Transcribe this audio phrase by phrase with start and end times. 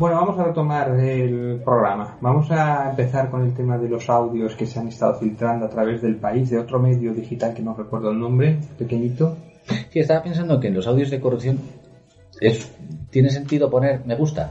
[0.00, 2.16] Bueno, vamos a retomar el programa.
[2.22, 5.68] Vamos a empezar con el tema de los audios que se han estado filtrando a
[5.68, 9.36] través del país, de otro medio digital que no recuerdo el nombre, pequeñito.
[9.90, 11.58] Sí, estaba pensando que en los audios de corrupción
[12.40, 12.72] es,
[13.10, 14.50] tiene sentido poner me gusta.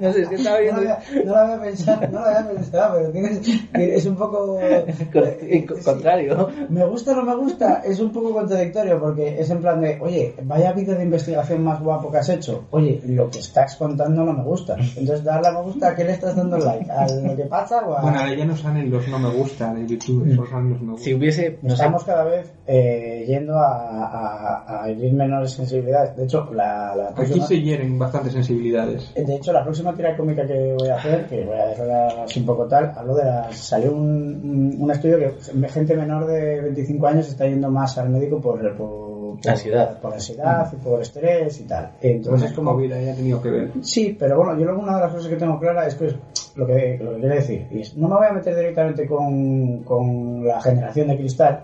[0.00, 0.80] No sé, es que estaba No viendo...
[0.82, 3.40] lo, había, no lo había pensado, no lo había pensado, pero tienes,
[3.74, 4.58] es un poco...
[5.12, 6.48] Con- con- contrario.
[6.68, 9.98] Me gusta o no me gusta, es un poco contradictorio porque es en plan de,
[10.00, 12.64] oye, vaya vídeo de investigación más guapo que has hecho.
[12.70, 14.76] Oye, lo que estás contando no me gusta.
[14.96, 16.90] Entonces, darle a me gusta, ¿a qué le estás dando like?
[16.90, 18.02] ¿A lo que pasa o a.?
[18.02, 20.90] Bueno, ahora ya no salen los no me gusta de YouTube, solo salen los me
[20.92, 21.04] gusta.
[21.04, 26.16] Si hubiese, no sé, Estamos cada vez eh, yendo a, a, a menores sensibilidades.
[26.16, 29.12] De hecho, la, la Aquí próxima, se hieren bastantes sensibilidades.
[29.14, 31.90] de hecho, la próxima tira cómica que voy a hacer, que voy a dejar
[32.24, 33.56] así un poco tal, hablo de las.
[33.56, 38.40] Salió un, un, estudio que gente menor de 25 años está yendo más al médico
[38.40, 40.00] por, por, por Ansiedad.
[40.00, 41.92] por ansiedad y por estrés y tal.
[42.00, 43.70] Entonces, es como COVID haya tenido que ver.
[43.82, 46.16] Sí, pero bueno, yo luego una de las cosas que tengo clara es que es
[46.56, 47.66] lo que, lo que quiero decir.
[47.70, 51.62] Y es, no me voy a meter directamente con, con la generación de cristal,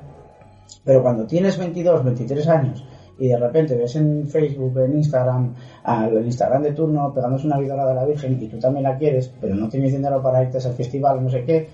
[0.85, 2.85] pero cuando tienes 22, 23 años
[3.19, 7.87] y de repente ves en Facebook, en Instagram, al Instagram de turno pegándose una vidora
[7.87, 10.61] de la Virgen y tú también la quieres, pero no tienes dinero para irte a
[10.61, 11.69] ese festival, no sé qué,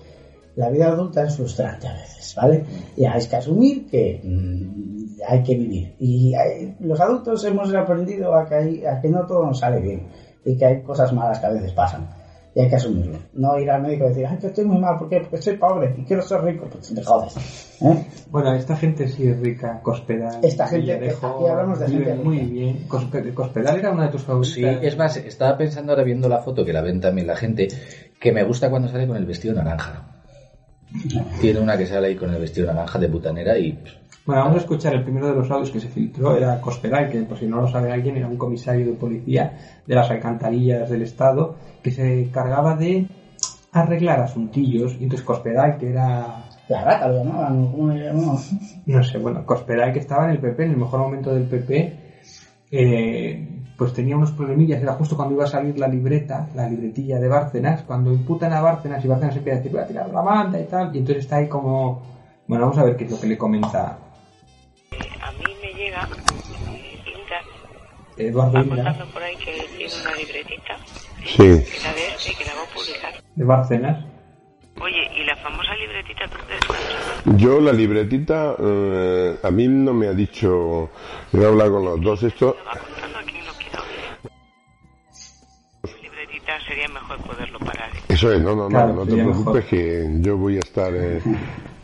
[0.55, 2.63] la vida adulta es frustrante a veces, ¿vale?
[2.97, 5.95] Y hay que asumir que mm, hay que vivir.
[5.99, 9.79] Y hay- los adultos hemos aprendido a que, hay- a que no todo nos sale
[9.79, 10.07] bien
[10.43, 12.07] y que hay cosas malas que a veces pasan.
[12.53, 13.17] Y hay que asumirlo.
[13.33, 15.21] No ir al médico y decir, ay, que estoy muy mal, ¿por qué?
[15.21, 16.67] Porque soy pobre y quiero ser rico.
[16.69, 17.37] Pues te jodes.
[17.81, 18.05] ¿eh?
[18.29, 20.43] Bueno, esta gente sí es rica, Cospedal.
[20.43, 22.51] Esta gente- Villarejo, aquí hablamos de gente muy rica.
[22.51, 22.87] bien.
[22.89, 24.53] Cospe- Cospedal era una de tus favoritas.
[24.53, 27.69] Sí, es más, estaba pensando ahora viendo la foto que la ven también la gente,
[28.19, 30.07] que me gusta cuando sale con el vestido naranja.
[31.39, 33.81] Tiene una que sale ahí con el vestido naranja de butanera y
[34.23, 36.35] Bueno, vamos a escuchar el primero de los audios que se filtró.
[36.35, 39.53] Era Cospedal, que por si no lo sabe alguien, era un comisario de policía
[39.85, 43.07] de las alcantarillas del Estado que se encargaba de
[43.71, 44.95] arreglar asuntillos.
[44.99, 48.37] Y entonces Cospedal, que era La rata lo llamaban, ¿cómo le llamaban?
[48.85, 51.93] no sé, bueno, Cospedal que estaba en el PP, en el mejor momento del PP,
[52.69, 57.19] eh, pues tenía unos problemillas, era justo cuando iba a salir la libreta, la libretilla
[57.19, 60.21] de Bárcenas, cuando imputan a Bárcenas y Bárcenas empieza a decir, voy a tirar la
[60.21, 61.99] banda y tal, y entonces está ahí como,
[62.47, 63.97] bueno, vamos a ver qué es lo que le comenta
[68.27, 70.77] Eduardo contando por ahí que tiene una libretita,
[71.25, 71.37] Sí.
[71.37, 73.13] que la de este, que la va a publicar.
[73.35, 74.05] de Bárcenas.
[74.81, 80.13] Oye, ¿y la famosa libretita no Yo la libretita, eh, a mí no me ha
[80.13, 80.89] dicho,
[81.31, 84.31] yo he hablado con los dos esto, lo va contando a quien lo quiera oír?
[86.01, 87.89] Libretita sería mejor poderlo parar.
[87.95, 87.99] ¿eh?
[88.09, 89.63] eso es, no, no, no, Claro, no te preocupes mejor.
[89.65, 91.21] que yo voy a estar, eh,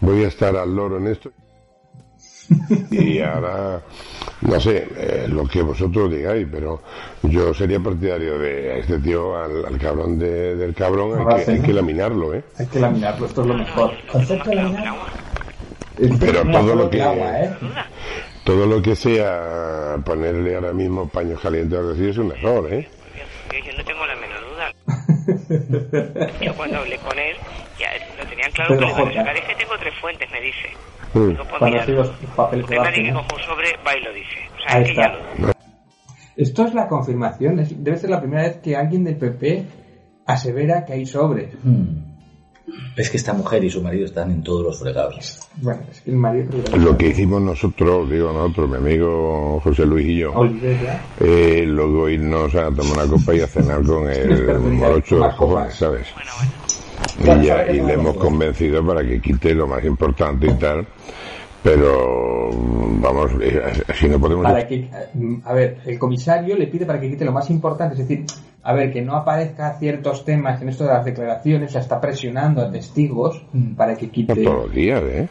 [0.01, 1.31] voy a estar al loro en esto.
[2.91, 3.81] Y ahora,
[4.41, 6.81] no sé, eh, lo que vosotros digáis, pero
[7.23, 11.61] yo sería partidario de este tío, al, al cabrón de- del cabrón, hay que, hay
[11.61, 12.43] que laminarlo, ¿eh?
[12.57, 13.91] Hay que laminarlo, esto es lo mejor.
[14.11, 14.93] Concepto de laminar.
[16.19, 17.49] Pero todo lo que, agua, ¿eh?
[18.43, 22.87] todo lo que sea ponerle ahora mismo paños calientes al decir es un error, ¿eh?
[23.65, 26.33] Yo, no tengo la menor duda.
[26.41, 27.35] Yo cuando hablé con él,
[27.79, 27.87] ya
[28.21, 29.37] lo tenían claro Pedro que le iban a sacar.
[29.37, 30.69] Es que tengo tres fuentes, me dice.
[31.17, 34.35] Sido los papeles que un sobre va y lo dice.
[34.55, 35.17] O sea, Ahí es que ya está.
[35.47, 35.51] lo...
[36.35, 39.65] Esto es la confirmación, es- debe ser la primera vez que alguien del PP
[40.25, 41.49] asevera que hay sobres.
[41.63, 41.85] hmm,
[42.97, 45.39] es que esta mujer y su marido están en todos los fregados.
[45.61, 50.05] Bueno, es que el marido Lo que hicimos nosotros, digo nosotros, mi amigo José Luis
[50.07, 50.33] y yo,
[51.21, 55.35] eh, luego irnos a tomar una copa y a cenar con el morocho de los
[55.35, 56.07] cojones, ¿sabes?
[56.13, 56.66] Bueno, bueno.
[57.19, 60.87] Y, ya, y le hemos convencido para que quite lo más importante y tal,
[61.63, 64.43] pero vamos, eh, así no podemos...
[64.43, 64.89] Para que,
[65.43, 68.25] a ver, el comisario le pide para que quite lo más importante, es decir,
[68.63, 72.01] a ver, que no aparezca ciertos temas en esto de las declaraciones, o sea, está
[72.01, 73.45] presionando a testigos
[73.75, 74.35] para que quite.
[74.35, 75.27] Todos los días, ¿eh?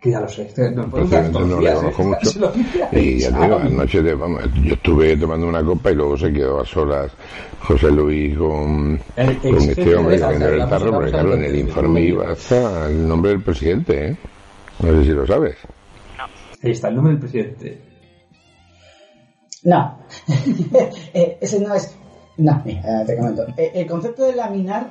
[0.00, 1.10] Que ya lo sé, esto no todos
[1.46, 2.06] no le conozco ¿eh?
[2.06, 2.52] mucho.
[2.92, 6.32] Y ya te digo, anoche de, vamos, yo estuve tomando una copa y luego se
[6.32, 7.12] quedó a solas
[7.60, 11.56] José Luis con, El con este hombre con la- el tarro, porque claro, en el
[11.56, 14.16] informe iba hasta el nombre del presidente, ¿eh?
[14.82, 15.56] No sé si lo sabes.
[16.62, 17.78] Ahí está el nombre del presidente.
[19.64, 19.98] No,
[21.12, 21.94] Eh, ese no es.
[22.38, 23.44] No, mira, te comento.
[23.56, 24.88] Eh, el concepto de laminar,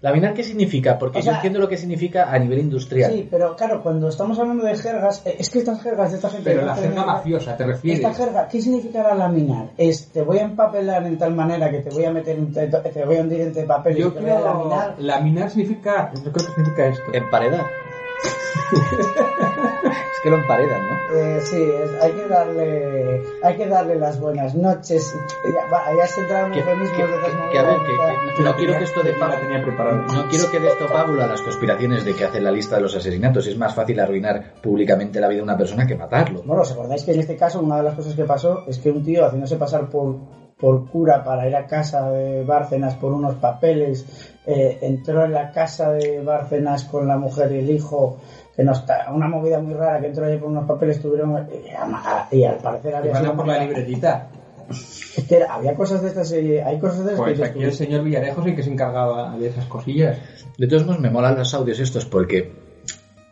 [0.00, 0.96] ¿Laminar qué significa?
[0.98, 3.10] Porque O sea- yo entiendo lo que significa a nivel industrial.
[3.12, 6.30] sí, pero claro, cuando estamos hablando de jergas, eh, es que estas jergas de esta
[6.30, 6.50] gente.
[6.50, 8.00] Pero la jerga mafiosa, ¿te refieres?
[8.04, 9.70] Esta jerga, ¿qué significará laminar?
[9.76, 12.68] Es te voy a empapelar en tal manera que te voy a meter en te,
[12.68, 14.94] te voy a hundir entre papeles Yo y te voy a creo laminar.
[14.98, 17.12] laminar significa, yo creo que significa esto.
[17.12, 17.66] Emparedar.
[20.18, 21.16] Es que lo emparedan, ¿no?
[21.16, 25.14] Eh, sí, es- hay que darle hay que darle las buenas noches.
[25.44, 28.56] Ya, ya se entraron Que, eufemismos que- que- que a ver, que- maneras, que no
[28.56, 30.04] quiero que esto de la tenía preparada.
[30.12, 32.96] No quiero que de esto pábula las conspiraciones de que hace la lista de los
[32.96, 33.46] asesinatos.
[33.46, 36.42] Es más fácil arruinar públicamente la vida de una persona que matarlo.
[36.44, 38.90] Bueno, ¿os acordáis que en este caso una de las cosas que pasó es que
[38.90, 40.16] un tío haciéndose pasar por,
[40.60, 44.04] por cura para ir a casa de Bárcenas por unos papeles,
[44.46, 48.18] eh, entró en la casa de Bárcenas con la mujer y el hijo,
[48.56, 51.68] que no está, una movida muy rara que entró ahí por unos papeles, tuvieron, y,
[51.70, 54.28] a- y al parecer había van sido a por la libretita.
[54.70, 57.72] Es que había cosas de estas, eh, hay cosas de estas Pues que aquí el
[57.72, 60.18] señor Villarejo sí que se encargaba de esas cosillas.
[60.58, 62.52] De todos modos, me molan los audios estos porque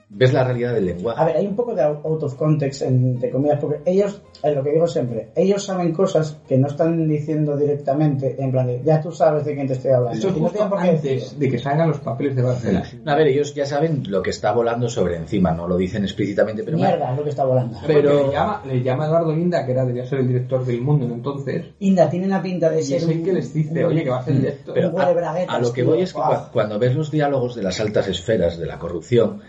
[0.08, 1.20] ves la realidad del lenguaje.
[1.20, 4.62] A ver, hay un poco de out of context, entre comillas, porque ellos, es lo
[4.62, 9.00] que digo siempre, ellos saben cosas que no están diciendo directamente, en plan de, ya
[9.00, 10.17] tú sabes de quién te estoy hablando.
[10.17, 12.85] Eso es y no tienen por qué antes de que salgan los papeles de Barcelona.
[13.05, 16.62] A ver, ellos ya saben lo que está volando sobre encima, no lo dicen explícitamente,
[16.62, 17.76] pero Mierda, es lo que está volando.
[17.87, 21.05] Pero- le llama, le llama Eduardo Inda, que era debía ser el director del mundo
[21.06, 23.85] en entonces, Inda tiene la pinta de y ser es el un- que les dice,
[23.85, 24.73] oye, que va a hacer esto.
[24.73, 25.91] Pero Un huele a, a lo que tío.
[25.91, 29.41] voy es que cua- cuando ves los diálogos de las altas esferas de la corrupción,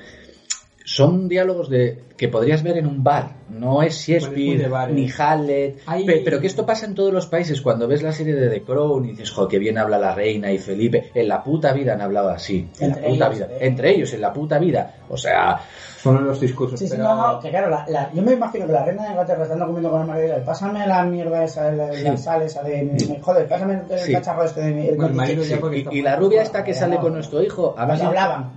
[0.90, 3.36] son diálogos de que podrías ver en un bar.
[3.50, 4.96] No es muy Shakespeare bares.
[4.96, 5.80] ni Hamlet.
[5.86, 7.60] Hay- Pe- Pero que esto pasa en todos los países.
[7.62, 10.50] Cuando ves la serie de The Crown y dices, jo, que bien habla la reina
[10.50, 11.12] y Felipe.
[11.14, 12.70] En la puta vida han hablado así.
[12.80, 13.46] En la puta ellos, vida.
[13.52, 13.58] eh.
[13.68, 14.96] Entre ellos, en la puta vida.
[15.10, 15.60] O sea,
[16.14, 16.80] Son los discursos.
[16.80, 19.04] Sí, sí, pero- no, no, que claro, la, la- yo me imagino que la reina
[19.04, 22.42] de Inglaterra estando comiendo con el marido, y, pásame la mierda esa, la, la sal
[22.42, 24.12] esa de, joder, pásame el Sí.
[24.14, 24.88] cacharro este de mi...
[24.88, 25.50] el Bueno, el marido coche".
[25.50, 28.08] ya porque está y, y la rubia esta que sale con nuestro hijo, además Pues
[28.08, 28.52] hablaban,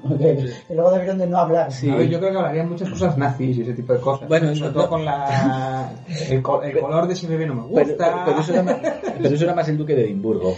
[0.69, 1.73] y luego debieron de no hablar.
[1.73, 1.91] Sí.
[1.91, 4.29] A ver, yo creo que hablarían muchas cosas nazis y ese tipo de cosas.
[4.29, 5.91] Bueno, sobre no- todo con la,
[6.29, 8.05] el, co- el color de ese bebé no me Pero, gusta.
[8.07, 8.77] pero- pero eso era más,
[9.23, 10.55] pero eso era más el duque de Edimburgo.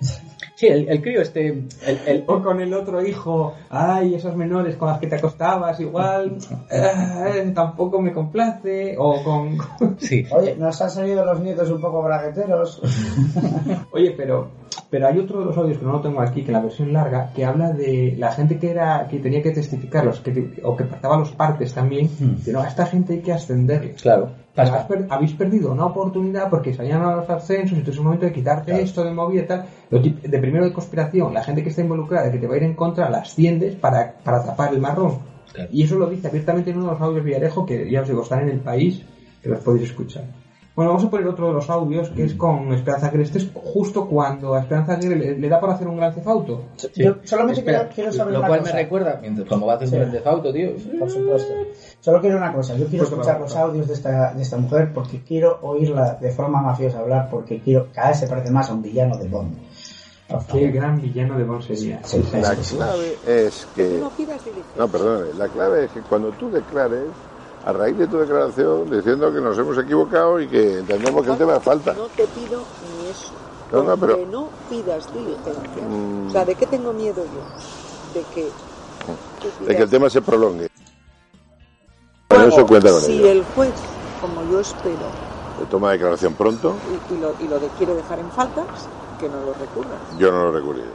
[0.62, 4.76] Sí, el, el crío este, el, el- O con el otro hijo, ay, esos menores
[4.76, 6.36] con las que te acostabas, igual,
[6.70, 8.94] eh, tampoco me complace.
[8.96, 9.58] O con.
[9.98, 12.80] sí, Oye, nos han salido los nietos un poco bragueteros.
[13.90, 14.52] Oye, pero,
[14.92, 17.30] pero hay otro de los audios que no lo tengo aquí, que la versión larga,
[17.34, 20.84] que habla de la gente que era que tenía que testificar, los que, o que
[20.84, 22.10] partaba los partes también,
[22.44, 24.02] que no, a esta gente hay que ascenderles.
[24.02, 24.30] claro.
[24.86, 28.26] Per- habéis perdido una oportunidad porque salían a los ascensos y entonces es un momento
[28.26, 29.64] de quitarte esto de movida y tal.
[29.88, 32.64] Lo de primero de conspiración, la gente que está involucrada, que te va a ir
[32.64, 35.20] en contra, la asciendes para, para tapar el marrón.
[35.54, 35.70] Claro.
[35.72, 38.22] Y eso lo dice abiertamente en uno de los audios Villarejo que ya os digo,
[38.22, 39.02] están en el país,
[39.42, 40.24] que los podéis escuchar.
[40.74, 43.24] Bueno, vamos a poner otro de los audios que es con Esperanza Aguirre.
[43.24, 46.62] Este es justo cuando a Esperanza Aguirre le, le da por hacer un gran cefauto.
[46.94, 48.72] Yo solamente Espera, quiero, quiero saber Lo una cual cosa.
[48.74, 49.94] me recuerda, mientras como va a hacer Sí.
[49.96, 50.70] un Grand Theft Auto, tío.
[50.98, 51.52] Por supuesto.
[52.00, 54.92] Solo quiero una cosa, yo quiero Pues escuchar los audios de esta, de esta mujer
[54.94, 58.72] porque quiero oírla de forma mafiosa hablar porque quiero, cada vez se parece más a
[58.72, 59.54] un villano de Bond.
[60.50, 62.00] Qué gran villano de Bond sería.
[62.04, 62.76] Sí, sí, La sí, sí.
[62.76, 64.00] clave es que...
[64.78, 67.04] No, perdón, la clave es que cuando tú declares,
[67.64, 71.38] a raíz de tu declaración, diciendo que nos hemos equivocado y que entendemos que el
[71.38, 71.92] tema es falta.
[71.94, 72.60] No te pido
[72.98, 73.30] ni eso.
[73.70, 75.82] No, no, pero- Que no pidas diligencia.
[75.88, 76.26] Mm.
[76.28, 78.14] O sea, ¿de qué tengo miedo yo?
[78.14, 78.50] De que...
[79.66, 80.68] De que el tema se prolongue.
[82.28, 83.30] Bueno, eso cuenta con si ello.
[83.30, 83.74] el juez,
[84.20, 85.06] como yo espero,
[85.58, 86.76] Se toma declaración pronto,
[87.10, 88.66] y, y lo, y lo de- quiere dejar en faltas,
[89.20, 89.96] que no lo recurra.
[90.18, 90.86] yo no lo recurriré.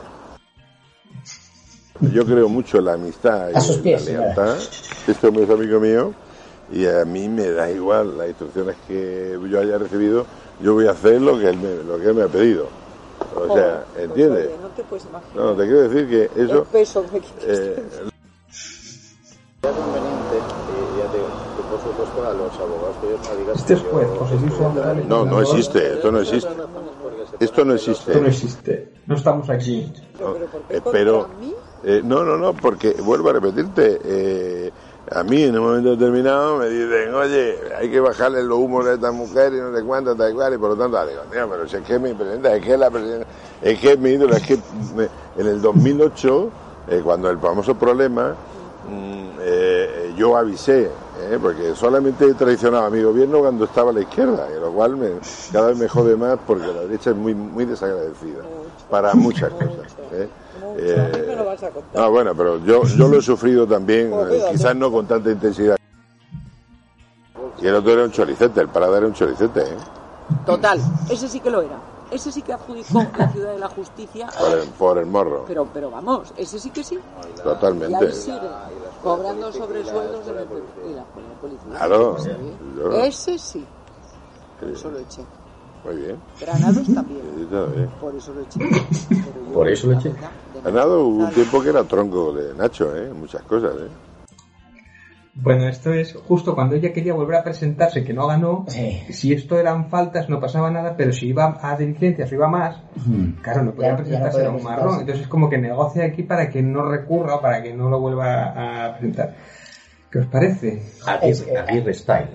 [2.13, 4.57] Yo creo mucho en la amistad y A sus en pies, la lealtad.
[5.07, 6.13] Este hombre es amigo mío
[6.71, 10.25] y a mí me da igual las instrucciones que yo haya recibido.
[10.61, 12.67] Yo voy a hacer lo que él me, lo que él me ha pedido.
[13.35, 14.47] O sea, Joder, pues, ¿entiendes?
[14.47, 16.63] oye, no te puedes imaginar No, te quiero decir que el eso...
[16.65, 17.83] peso que eh,
[19.61, 23.35] Sería conveniente, y ya te digo, que por supuesto a los abogados que ellos no
[23.37, 26.49] digan Este es juez, José Luis no, no existe, esto no existe.
[27.39, 28.11] Esto no existe.
[28.11, 28.93] Esto no existe.
[29.05, 29.91] No estamos aquí.
[30.17, 30.37] Pero,
[30.91, 34.71] pero ¿por qué Eh, eh, no, no, no, porque vuelvo a repetirte, eh,
[35.09, 38.93] a mí en un momento determinado me dicen, oye, hay que bajarle los humos a
[38.93, 41.67] esta mujer y no sé cuánto, tal cual, y por lo tanto, digo, tío, pero
[41.67, 43.27] si es que es mi presidenta, es que es la presidenta,
[43.61, 46.49] es que es mi ídolo, es que en el 2008,
[46.89, 48.35] eh, cuando el famoso problema,
[48.89, 50.89] mm, eh, yo avisé,
[51.21, 54.71] eh, porque solamente he traicionado a mi gobierno cuando estaba a la izquierda, y lo
[54.71, 55.09] cual me,
[55.53, 58.43] cada vez me jode más porque la derecha es muy, muy desagradecida
[58.89, 59.95] para muchas cosas.
[60.11, 60.27] eh.
[61.61, 62.01] Vas a contar.
[62.01, 65.77] no, bueno, pero yo, yo lo he sufrido también, eh, quizás no con tanta intensidad.
[67.59, 69.77] Y el otro era un cholicete, el parada era un cholicete, ¿eh?
[70.45, 71.79] Total, ese sí que lo era.
[72.11, 74.29] Ese sí que adjudicó la ciudad de la justicia.
[74.39, 76.95] por, el, por el morro, Pero, pero vamos, ese sí que sí.
[76.97, 77.95] Y totalmente.
[77.97, 78.39] ahí sigue,
[79.03, 81.69] cobrando sobresueldos y la, con la policía.
[81.71, 82.29] Claro, Sí.
[82.77, 83.65] yo- Ese sí.
[84.59, 85.21] Por eso lo eché.
[85.83, 86.21] Muy bien.
[86.39, 87.25] Granados también.
[87.35, 87.89] Sí, está bien.
[87.99, 88.59] Por eso lo eché.
[89.53, 90.13] Por eso lo eché.
[90.63, 93.13] un tiempo que era tronco de Nacho, ¿eh?
[93.13, 93.89] Muchas cosas, ¿eh?
[95.39, 98.65] Bueno, esto es justo cuando ella quería volver a presentarse, que no ganó.
[98.69, 99.03] Sí.
[99.11, 102.77] Si esto eran faltas, no pasaba nada, pero si iba a diligencias o iba más,
[103.43, 104.99] claro, no podía Ya- presentarse, era un marrón.
[105.01, 107.99] Entonces es como que negocia aquí para que no recurra o para que no lo
[107.99, 109.35] vuelva a presentar.
[110.11, 110.81] ¿Qué os parece?
[111.05, 112.29] Aguirre, Aguirre Style.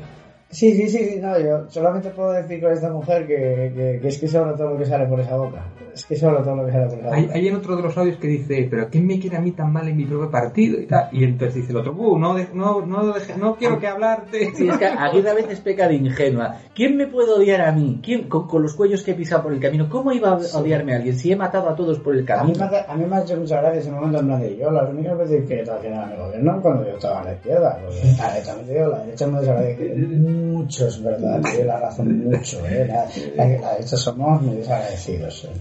[0.52, 4.09] Sí, sí, sí, sí, no, yo solamente puedo decir con esta mujer que, que, que
[4.09, 5.64] es que solo todo lo que sale por esa boca.
[5.94, 7.35] Es que solo todo lo que sale por esa Hay, boca.
[7.35, 9.73] hay en otro de los audios que dice, pero ¿quién me quiere a mí tan
[9.73, 10.78] mal en mi propio partido?
[10.78, 11.09] Y, tal.
[11.11, 14.50] y entonces dice el otro, "Uh, no, de- no, no, deje- no quiero que hablarte.
[14.54, 16.56] Sí, es que Aguirre a veces peca de ingenua.
[16.75, 18.00] ¿Quién me puede odiar a mí?
[18.02, 19.88] ¿Quién, con, con los cuellos que he pisado por el camino?
[19.88, 22.52] ¿Cómo iba a odiarme a alguien si he matado a todos por el A mí,
[22.52, 22.59] camino?
[22.59, 24.71] me hace, a mí me ha hecho mucha gracia ese momento en plan de yo,
[24.71, 27.78] las únicas veces que traicionaban el gobierno cuando yo estaba a la izquierda.
[27.82, 29.94] Porque, a ver, también te digo, la derecha me desagradece
[30.42, 32.87] mucho, es verdad, doy la razón mucho, ¿eh?
[32.87, 33.06] La,
[33.37, 35.44] la, la derecha somos muy desagradecidos.
[35.44, 35.61] ¿eh?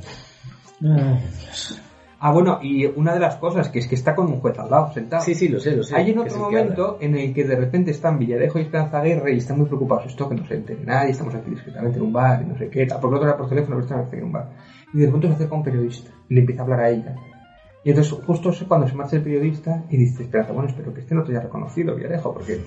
[0.84, 1.82] Ay, Dios.
[2.24, 4.70] Ah, bueno, y una de las cosas que es que está con un juez al
[4.70, 5.24] lado, sentado.
[5.24, 5.96] Sí, sí, lo sé, lo sé.
[5.96, 9.34] Hay en que otro momento en el que de repente están Villarejo y Esperanza Aguirre
[9.34, 10.06] y están muy preocupados.
[10.06, 12.70] Esto que no se entere nadie, estamos aquí discretamente en un bar y no sé
[12.70, 13.00] qué, tal.
[13.00, 14.52] Porque otro era por teléfono, pero están aquí en un bar.
[14.94, 17.16] Y de repente se acerca un periodista y le empieza a hablar a ella.
[17.84, 21.16] Y entonces justo cuando se marcha el periodista y dice, Esperanza, bueno, espero que este
[21.16, 22.62] no te haya reconocido, Villarejo, porque,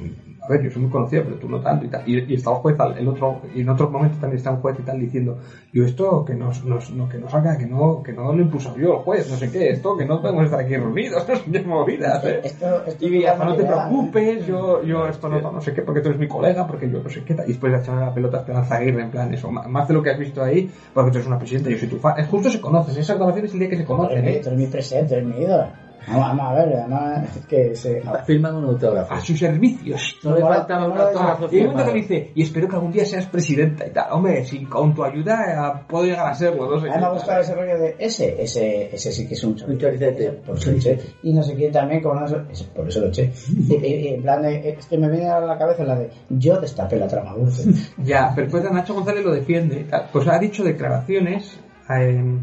[0.44, 2.02] a ver, yo soy muy conocido, pero tú no tanto y tal.
[2.06, 4.60] Y, y está un juez, al- el otro, y en otro momento también está un
[4.60, 5.38] juez y tal diciendo,
[5.72, 8.76] yo esto que nos, nos, no, que no salga, que no, que no lo impuso
[8.76, 11.62] yo el juez, no sé qué, esto que no podemos estar aquí reunidos, no sé
[11.64, 12.40] movidas, ¿eh?
[12.44, 16.08] Esto, esto Y no te preocupes, yo, yo esto no, no sé qué, porque tú
[16.08, 17.34] eres mi colega, porque yo no sé qué.
[17.44, 20.02] Y después le echan la pelota a Esperanza Aguirre, en plan, eso, más de lo
[20.02, 22.18] que has visto ahí, porque tú eres una presidenta, yo soy tu fan.
[22.18, 24.40] Es justo se conocen, esa grabación es el día que se conocen, ¿eh?
[24.42, 25.83] Tú eres mi presente, eres mi ídolo.
[26.08, 27.98] Vamos, a ver, además, es que se...
[27.98, 29.14] Está firmando un autógrafo.
[29.14, 30.16] A sus servicios.
[30.22, 32.68] No le Mola- faltaba un mola- autógrafo Y un momento que le dice, y espero
[32.68, 34.12] que algún día seas presidenta y tal.
[34.12, 35.44] Hombre, si con tu ayuda
[35.78, 37.96] eh, puedo llegar a serlo, no sé A mí me ha gustado ese rollo de
[37.98, 39.72] ese, ese, ese sí que es un choricete.
[39.74, 40.30] Un choricete.
[40.44, 40.98] Por eso lo eché.
[41.22, 42.36] Y no sé quién también, como no sé,
[42.74, 45.96] por eso lo y en plan de, es que me viene a la cabeza la
[45.96, 47.70] de, yo destapé la trama dulce.
[47.98, 49.86] Ya, pero después Nacho González lo defiende.
[50.12, 51.58] Pues ha dicho declaraciones.
[51.90, 52.38] eh,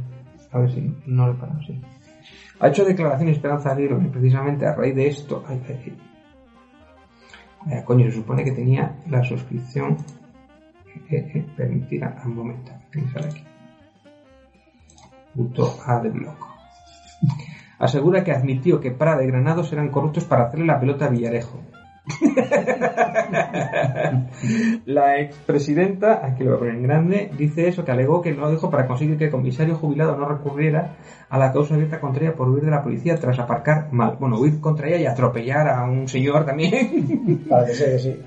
[0.52, 1.80] a ver si no le paro, sí.
[2.62, 5.44] Ha hecho declaraciones Esperanza Aguirre precisamente a raíz de esto.
[5.48, 5.98] Ay, ay, ay.
[7.66, 9.98] Vaya, coño, se supone que tenía la suscripción
[11.10, 12.22] eh, eh, permitida.
[12.24, 13.44] Un momento, que aquí.
[15.88, 16.48] A de bloco.
[17.80, 21.60] Asegura que admitió que Prada y Granados eran corruptos para hacerle la pelota a Villarejo.
[24.86, 29.18] La expresidenta, aquí lo en grande, dice eso, que alegó que no dijo para conseguir
[29.18, 30.96] que el comisario jubilado no recurriera
[31.30, 34.18] a la causa abierta contra ella por huir de la policía tras aparcar mal.
[34.20, 37.46] Bueno, huir contra ella y atropellar a un señor también.
[37.50, 38.20] Para que se sí.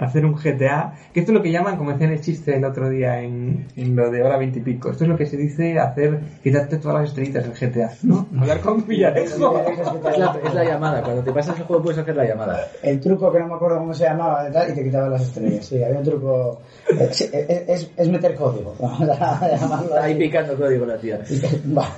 [0.00, 2.64] Hacer un GTA, que esto es lo que llaman, como decía en el chiste el
[2.64, 6.18] otro día en, en lo de hora veintipico, esto es lo que se dice hacer,
[6.42, 8.26] quitarte todas las estrellitas del GTA, ¿no?
[8.40, 9.58] Hablar con Villarejo.
[9.60, 11.02] Es la, es la llamada.
[11.02, 12.66] Cuando te pasas el juego puedes hacer la llamada.
[12.82, 15.22] El truco que no me acuerdo cómo se llamaba de tal, y te quitaban las
[15.22, 15.66] estrellas.
[15.66, 16.62] Sí, había un truco.
[16.98, 18.74] Es, es- es- es meter código.
[18.80, 20.20] Vamos a llamarlo Está ahí así.
[20.22, 21.20] picando código la tía.
[21.76, 21.88] Va.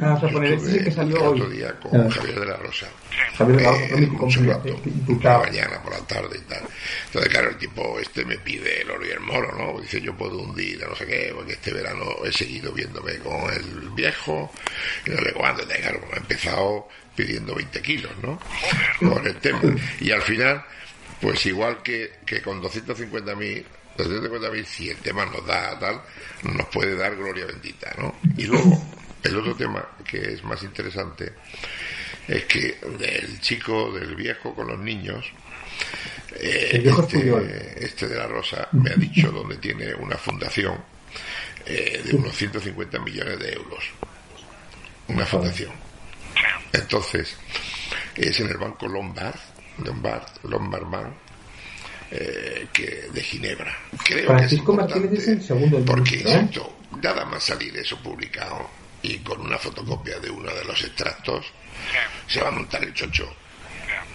[0.00, 1.40] Vamos a poner, este que salió hoy.
[1.40, 2.86] otro día con Javier de la Rosa.
[3.36, 5.38] Javier de la Rosa, Eh, por la imputado.
[5.44, 6.58] mañana, por la tarde y tal.
[7.06, 9.80] Entonces, claro, el tipo este me pide el oro y el moro, ¿no?
[9.80, 13.90] Dice, yo puedo hundir, no sé qué, porque este verano he seguido viéndome con el
[13.90, 14.52] viejo,
[15.06, 18.40] y no sé cuándo, claro, he empezado pidiendo 20 kilos, ¿no?
[19.00, 19.60] Por el tema.
[20.00, 20.64] Y al final,
[21.20, 23.64] pues igual que, que con 250.000
[23.98, 26.00] 250.000 si el tema nos da tal,
[26.44, 28.14] nos puede dar gloria bendita, ¿no?
[28.36, 28.80] Y luego,
[29.24, 31.32] el otro tema que es más interesante
[32.28, 35.26] es que del chico, del viejo con los niños,
[36.40, 40.76] eh, El viejo este, este de la Rosa me ha dicho dónde tiene una fundación
[41.66, 43.84] eh, de unos 150 millones de euros.
[45.08, 45.72] Una fundación.
[46.72, 47.36] Entonces,
[48.14, 49.38] es en el banco Lombard,
[49.84, 51.14] Lombard, Lombard Bank,
[52.10, 53.76] eh, que de Ginebra.
[54.04, 56.22] Creo Francisco que es importante Martínez es el segundo porque ¿eh?
[56.24, 58.70] insisto, nada más salir eso publicado
[59.02, 61.46] y con una fotocopia de uno de los extractos,
[62.26, 63.30] se va a montar el chocho.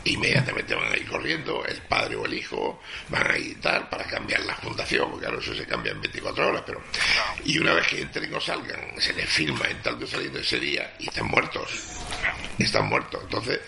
[0.06, 4.42] Inmediatamente van a ir corriendo, el padre o el hijo van a tal para cambiar
[4.42, 6.84] la fundación, porque claro, eso se cambia en 24 horas, pero.
[7.46, 10.94] Y una vez que entren o salgan, se les firma en tanto saliendo ese día
[11.00, 11.70] y están muertos.
[12.60, 13.22] Están muertos.
[13.24, 13.60] Entonces,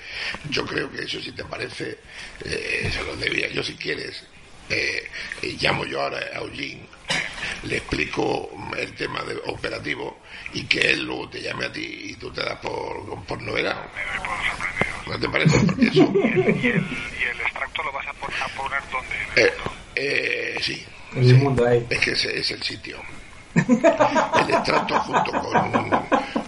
[0.50, 2.00] yo creo que eso, si te parece,
[2.44, 3.48] eh, se los debía.
[3.50, 4.24] Yo, si quieres,
[4.70, 5.10] eh,
[5.42, 6.88] eh, llamo yo ahora a Eugene,
[7.64, 10.20] le explico el tema de operativo
[10.54, 13.90] y que él luego te llame a ti y tú te das por, por novedad.
[15.08, 15.58] ¿No te parece?
[15.66, 16.12] Porque eso.
[16.16, 19.16] ¿Y el, y el extracto lo vas a, pon- a poner donde?
[19.48, 19.54] Eh,
[19.96, 20.86] eh, sí.
[21.16, 21.86] En el mundo ahí.
[21.90, 22.98] Es que ese es el sitio.
[23.56, 25.90] El extracto junto con,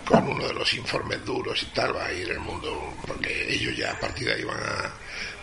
[0.05, 3.77] con uno de los informes duros y tal, va a ir el mundo, porque ellos
[3.77, 4.91] ya a partir de ahí van a,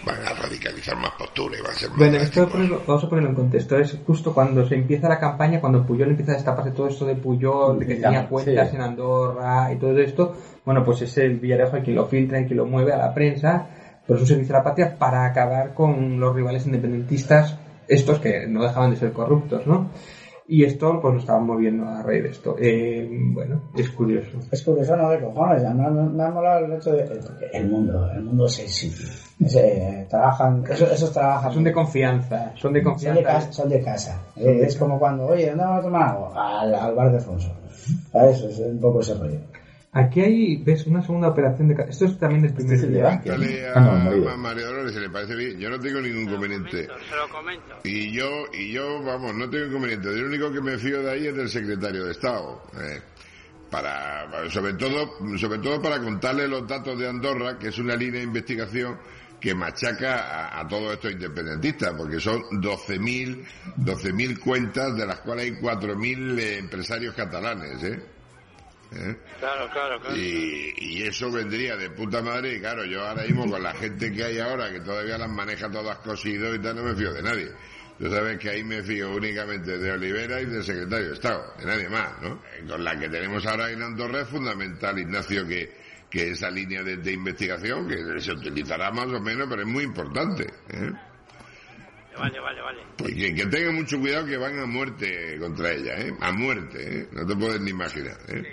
[0.04, 3.08] van a radicalizar más posturas y van a ser más Bueno, esto ponerlo- vamos a
[3.08, 3.78] ponerlo en contexto.
[3.78, 7.14] Es justo cuando se empieza la campaña, cuando Puyol empieza a destaparse todo esto de
[7.16, 8.26] Puyol, de que tenía Sí.
[8.28, 10.37] cuentas en Andorra y todo esto.
[10.64, 13.14] Bueno, pues es el Villarejo el que lo filtra y que lo mueve a la
[13.14, 13.66] prensa,
[14.06, 17.58] pero es un servicio a la patria para acabar con los rivales independentistas,
[17.88, 19.90] estos que no dejaban de ser corruptos, ¿no?
[20.46, 22.56] Y esto, pues lo estaban moviendo a raíz de esto.
[22.61, 24.38] Eh, bueno, es curioso.
[24.52, 25.08] Es curioso, ¿no?
[25.08, 25.62] De cojones.
[25.62, 27.08] ya me ha molado el hecho de.
[27.52, 28.58] El mundo, el mundo es
[29.41, 29.47] el.
[29.47, 31.53] Ese, trabajan, esos, esos trabajan.
[31.53, 33.23] Son de confianza, son de Son de confianza.
[33.23, 33.53] casa.
[33.53, 34.23] Son de casa.
[34.37, 36.33] Eh, es como cuando, oye, ¿dónde vamos a tomar algo?
[36.38, 37.53] Al, al bar de Alfonso.
[38.14, 39.38] A Eso es un poco ese rollo.
[39.97, 41.76] Aquí hay, ves, una segunda operación de...
[41.76, 42.93] ca- Esto es también del primer Este el
[43.76, 45.57] Ah, no, a María Dolores, si le parece bien.
[45.61, 46.83] Yo no tengo ningún inconveniente.
[46.87, 47.75] Se lo comento.
[47.85, 50.09] Y yo, y yo, vamos, no tengo inconveniente.
[50.09, 52.61] Yo lo único que me fío de ahí es del secretario de Estado.
[52.75, 53.00] eh,
[53.71, 57.95] para, para- sobre todo, sobre todo para contarle los datos de Andorra, que es una
[57.95, 58.97] línea de investigación
[59.45, 63.45] que machaca a, a todos estos independentistas, porque son 12.000
[63.77, 68.03] 12.000 cuentas, de las cuales hay 4.000 eh, empresarios catalanes, ¿eh?
[68.93, 69.17] ¿Eh?
[69.41, 70.17] Claro, claro, claro.
[70.17, 74.11] Y, y eso vendría de puta madre y claro, yo ahora mismo con la gente
[74.13, 77.23] que hay ahora, que todavía las maneja todas cosido y tal, no me fío de
[77.23, 77.53] nadie.
[77.99, 81.67] Tú sabes que ahí me fío únicamente de Olivera y del secretario de Estado, de
[81.67, 82.43] nadie más, ¿no?
[82.57, 85.84] Eh, Con la que tenemos ahora en Andorra es fundamental, Ignacio, que,
[86.14, 89.83] que esa línea de, de investigación, que se utilizará más o menos, pero es muy
[89.83, 90.92] importante, ¿eh?
[92.16, 92.83] Vale, vale, vale.
[92.97, 96.14] Pues que, que tengan mucho cuidado que van a muerte contra ella, ¿eh?
[96.21, 97.09] A muerte, ¿eh?
[97.11, 98.44] No te puedes ni imaginar, ¿eh?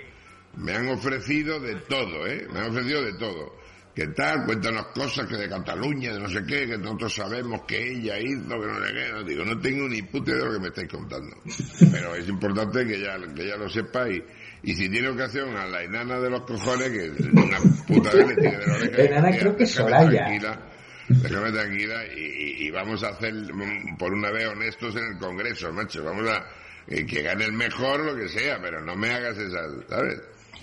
[0.56, 2.48] Me han ofrecido de todo, ¿eh?
[2.52, 3.62] Me han ofrecido de todo.
[3.94, 4.44] ¿Qué tal?
[4.44, 8.48] Cuéntanos cosas que de Cataluña, de no sé qué, que nosotros sabemos que ella hizo,
[8.48, 9.12] que no sé qué.
[9.12, 11.36] No digo, no tengo ni puta idea de lo que me estáis contando.
[11.92, 14.20] Pero es importante que ya, que ya lo sepa y,
[14.62, 18.34] y si tiene ocasión a la enana de los cojones, que una puta vez le
[18.36, 19.02] tiene de la oreja.
[19.02, 20.10] Enana creo que déjame Soraya.
[20.24, 20.60] tranquila,
[21.08, 23.34] Déjame tranquila y, y- y vamos a hacer
[23.98, 26.02] por una vez honestos en el Congreso, macho.
[26.04, 26.44] Vamos a
[26.86, 30.20] eh, que gane el mejor lo que sea, pero no me hagas esa, ¿sabes?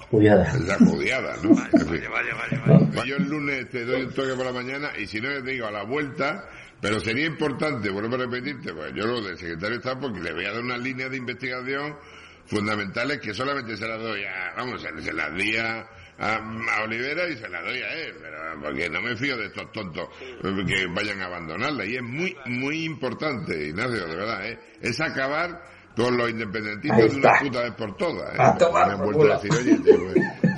[0.10, 0.44] Juliada.
[0.56, 1.54] Esa judiada, ¿no?
[1.56, 3.08] Vale, vale, vale.
[3.08, 5.68] Yo el lunes te doy un toque por la mañana y si no, te digo
[5.68, 6.50] a la vuelta,
[6.82, 10.34] pero sería importante, vuelvo a repetirte, pues yo lo del secretario de Estado porque le
[10.34, 11.96] voy a dar unas líneas de investigación
[12.50, 17.28] fundamentales que solamente se las doy a, vamos, se, las di a, a, a Olivera
[17.30, 20.66] y se las doy a él, pero porque no me fío de estos tontos eh,
[20.68, 24.60] que vayan a abandonarla y es muy, muy importante, Ignacio, de verdad, ¿eh?
[24.82, 25.62] es acabar
[25.96, 28.34] con los independentistas de una puta vez por todas.
[28.34, 28.38] ¿eh?
[28.38, 29.98] Me han vuelto a decir, oye, tío,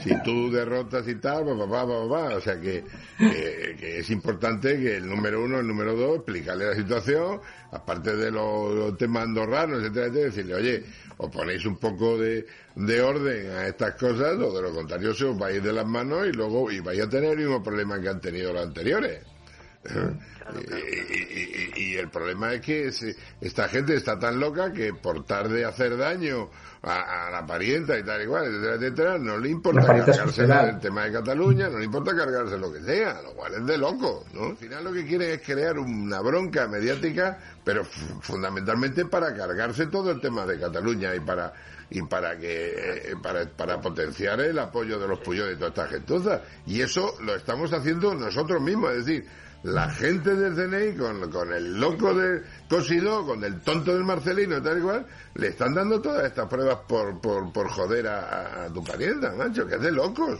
[0.03, 2.35] si tú derrotas y tal, pues papá, papá, papá.
[2.35, 2.83] O sea que,
[3.17, 7.39] que, es importante que el número uno, el número dos, explicarle la situación,
[7.71, 10.83] aparte de los, temas andorranos, etcétera, etcétera, decirle, oye,
[11.17, 15.25] os ponéis un poco de, de orden a estas cosas, o de lo contrario se
[15.25, 17.63] os va a ir de las manos y luego y vais a tener el mismo
[17.63, 19.30] problema que han tenido los anteriores.
[19.83, 24.93] Y, y- y- y el problema es que se- esta gente está tan loca que
[24.93, 26.49] por tarde hacer daño
[26.83, 31.03] a, a la parienta y tal igual, etcétera, etcétera, no le importa cargarse el tema
[31.05, 34.47] de Cataluña, no le importa cargarse lo que sea, lo cual es de loco, ¿no?
[34.47, 39.87] Al final lo que quieren es crear una bronca mediática, pero fu- fundamentalmente para cargarse
[39.87, 41.53] todo el tema de Cataluña y para
[41.93, 42.71] y para que
[43.11, 46.41] eh, para, para potenciar el apoyo de los Puyol y toda esta gentuza.
[46.65, 49.25] Y eso lo estamos haciendo nosotros mismos, es decir,
[49.63, 54.57] la gente del CNI con, con el loco de Cosido, con el tonto del Marcelino
[54.57, 58.65] y tal y cual, le están dando todas estas pruebas por, por, por joder a,
[58.65, 60.39] a tu macho, que es de locos.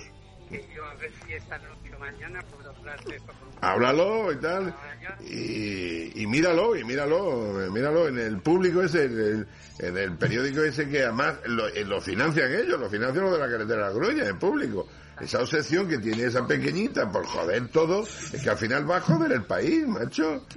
[2.01, 4.75] Mañana puedo hablar de esto con Háblalo y tal.
[5.21, 9.47] Y, y míralo, y míralo, míralo en el público ese, en el,
[9.79, 13.39] en el periódico ese que además lo, eh, lo financian ellos, lo financian los de
[13.39, 14.87] la carretera de la Grulla, en público.
[15.19, 19.01] Esa obsesión que tiene esa pequeñita por joder todo, es que al final va a
[19.01, 20.47] joder el país, macho.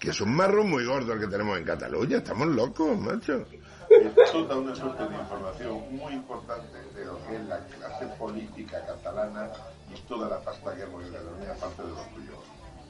[0.00, 3.44] Que es un marrón muy gordo el que tenemos en Cataluña, estamos locos, macho.
[3.90, 8.82] Es toda una suerte de información muy importante de lo que es la clase política
[8.86, 9.50] catalana
[10.00, 12.38] toda la pasta que hemos Cataluña, aparte de los tuyos.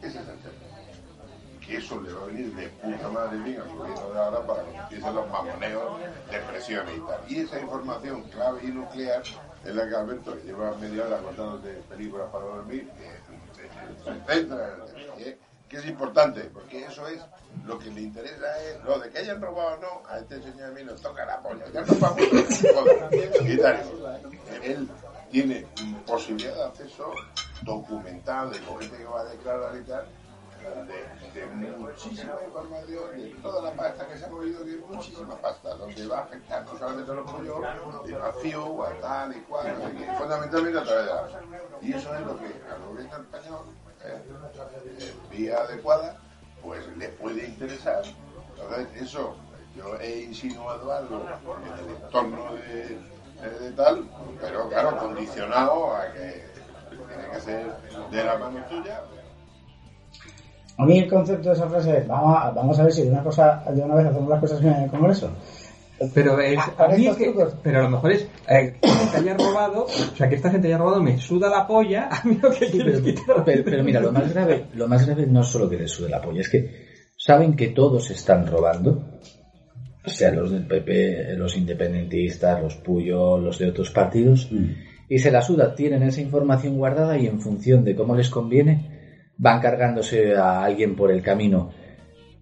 [0.01, 1.67] Ese es el tema.
[1.67, 4.65] Que eso le va a venir de puta madre bien al gobierno de ahora para
[4.65, 7.21] que empiecen los mamoneos de presiones y tal.
[7.29, 9.23] Y esa información clave y nuclear
[9.65, 14.57] es la que Alberto, que lleva media hora contándote películas para dormir, que tema.
[15.19, 15.39] ¿eh?
[15.73, 17.19] que es importante, porque eso es
[17.65, 20.69] lo que le interesa es lo de que hayan robado o no, a este señor
[20.69, 21.65] a mí nos toca la polla.
[21.73, 22.21] Ya no vamos
[23.43, 23.83] y tal.
[25.33, 25.67] Tiene
[26.07, 27.11] posibilidad de acceso
[27.63, 30.07] documental de gente que va a declarar y tal,
[31.35, 31.47] de,
[31.79, 36.19] muchísima información, de toda la pasta que se ha movido, de muchísima pasta, donde va
[36.19, 37.65] a afectar no solamente a los pollos,
[38.05, 39.75] sino a FIU, a tal y cual,
[40.19, 41.29] fundamentalmente a través de la
[41.81, 43.65] Y eso es lo que al gobierno español,
[44.05, 46.19] eh, vía adecuada,
[46.63, 48.03] pues le puede interesar.
[48.51, 49.35] Entonces, eso,
[49.75, 51.27] yo he insinuado algo
[51.65, 53.12] en el entorno de,
[53.51, 54.05] de tal,
[54.41, 56.45] pero claro, condicionado a que
[56.91, 57.67] tiene que ser
[58.11, 59.01] de la mano tuya.
[60.79, 63.11] A mí el concepto de esa frase es, vamos a, vamos a ver si de
[63.11, 65.31] una cosa, de una vez hacemos las cosas bien en el Congreso.
[66.15, 69.17] Pero, es, Ah, a mí es que- pero a lo mejor es eh, que te
[69.19, 72.39] haya robado, o sea, que esta gente haya robado me suda la polla, a mí
[72.43, 73.45] lo que quieres pero, quitar.
[73.45, 76.09] pero- pero mira, lo más grave, lo más grave no es solo que les sube
[76.09, 79.05] la polla, es que saben que todos están robando,
[80.05, 84.51] o sea, los del PP, los independentistas, los Puyo, los de otros partidos,
[85.09, 88.91] y se la suda, tienen esa información guardada y en función de cómo les conviene,
[89.37, 91.71] van cargándose a alguien por el camino.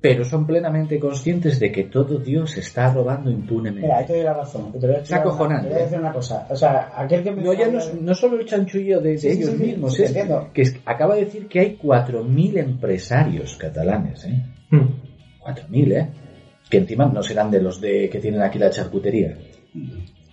[0.02, 3.82] Pero son plenamente conscientes de que todo Dios está robando impunemente.
[3.86, 4.72] Mira, ahí te doy la razón.
[4.72, 6.46] Te voy a Es decir una- acojonante, Te voy a decir una cosa.
[6.48, 9.36] O sea, aquel que me No, ya no, solo el chanchullo de, de Sí, sí,
[9.36, 10.48] ellos sí, sí, mismos, sí, es entiendo.
[10.54, 14.42] que es- acaba de decir que hay 4.000 empresarios catalanes, ¿eh?
[14.70, 14.88] Hmm.
[15.38, 16.08] 4.000, ¿eh?
[16.70, 19.36] Que encima no serán de los de que tienen aquí la charcutería.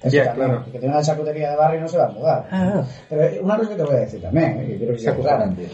[0.02, 0.64] Eso Ya, también, claro.
[0.68, 2.48] el que tiene una charcutería de barrio no se va a mudar.
[2.52, 5.00] Ah, Pero eh, una cosa que te voy a decir también, eh, que quiero que
[5.02, 5.14] clara.
[5.14, 5.68] acojonante.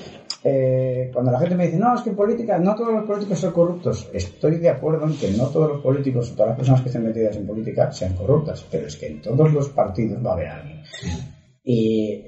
[0.46, 3.40] Eh, cuando la gente me dice, no, es que en política no todos los políticos
[3.40, 6.88] son corruptos, estoy de acuerdo en que no todos los políticos, todas las personas que
[6.90, 10.34] estén metidas en política sean corruptas, pero es que en todos los partidos va a
[10.34, 10.84] haber alguien.
[11.64, 12.24] Y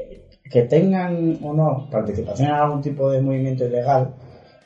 [0.50, 4.14] que tengan o no participación en algún tipo de movimiento ilegal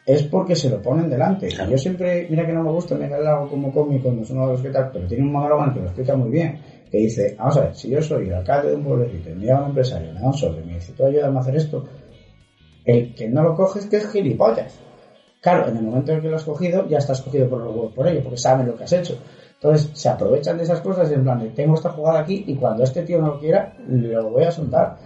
[0.10, 1.50] es porque se lo ponen delante.
[1.50, 1.69] Claro.
[1.69, 4.54] Yo siempre, mira que no me gusta Miguel Lago como cómico, no es uno de
[4.54, 6.60] los que tal, pero tiene un monólogo que lo explica muy bien.
[6.89, 9.45] Que dice, vamos a ver, si yo soy el alcalde de un pueblecito y me
[9.45, 11.86] llama un empresario, me da un sobre y me dice, tú ayúdame a hacer esto,
[12.86, 14.80] el que no lo coge es que es gilipollas.
[15.41, 17.93] Claro, en el momento en que lo has cogido, ya estás cogido por los huevos
[17.93, 19.19] por ello, porque saben lo que has hecho.
[19.54, 22.84] Entonces, se aprovechan de esas cosas y en plan, tengo esta jugada aquí y cuando
[22.84, 24.98] este tío no lo quiera, lo voy a soltar.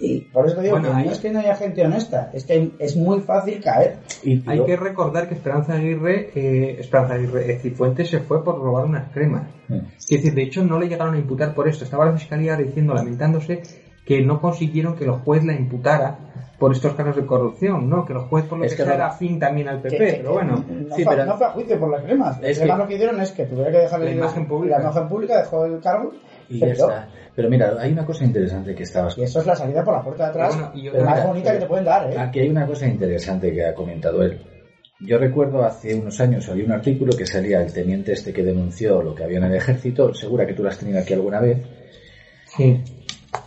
[0.00, 2.44] Y por eso te digo Bueno, que no es que no haya gente honesta, es
[2.44, 3.98] que es muy fácil caer.
[4.24, 8.58] Y Hay que recordar que Esperanza Aguirre, eh, Esperanza Aguirre, eh, Cifuentes se fue por
[8.58, 9.46] robar unas cremas.
[9.68, 9.80] Mm.
[9.98, 11.84] Es decir, de hecho no le llegaron a imputar por esto.
[11.84, 13.62] Estaba la fiscalía diciendo, lamentándose,
[14.06, 16.29] que no consiguieron que los juez la imputara
[16.60, 18.04] por estos casos de corrupción, ¿no?
[18.04, 19.96] Que los juez por lo Es que, que sea no- era afín también al PP,
[19.96, 20.64] Que- que- pero bueno.
[20.68, 22.40] No, Sí, fue, pero- no fue a juicio por las cremas.
[22.40, 24.76] Las Es cremas que- lo que hicieron es que tuviera que dejar La imagen pública.
[24.76, 26.12] La imagen pública dejó el cargo
[26.48, 27.08] y ya está.
[27.34, 30.02] Pero mira, hay una cosa interesante que estabas Y eso es la salida por la
[30.04, 32.18] puerta de atrás, Pero bueno, y la más bonita que te pueden dar, ¿eh?
[32.18, 34.38] Aquí hay una cosa interesante que ha comentado él.
[35.02, 39.00] Yo recuerdo hace unos años había un artículo que salía el teniente este que denunció
[39.00, 41.62] lo que había en el ejército, segura que tú lo has tenido aquí alguna vez.
[42.54, 42.82] Sí.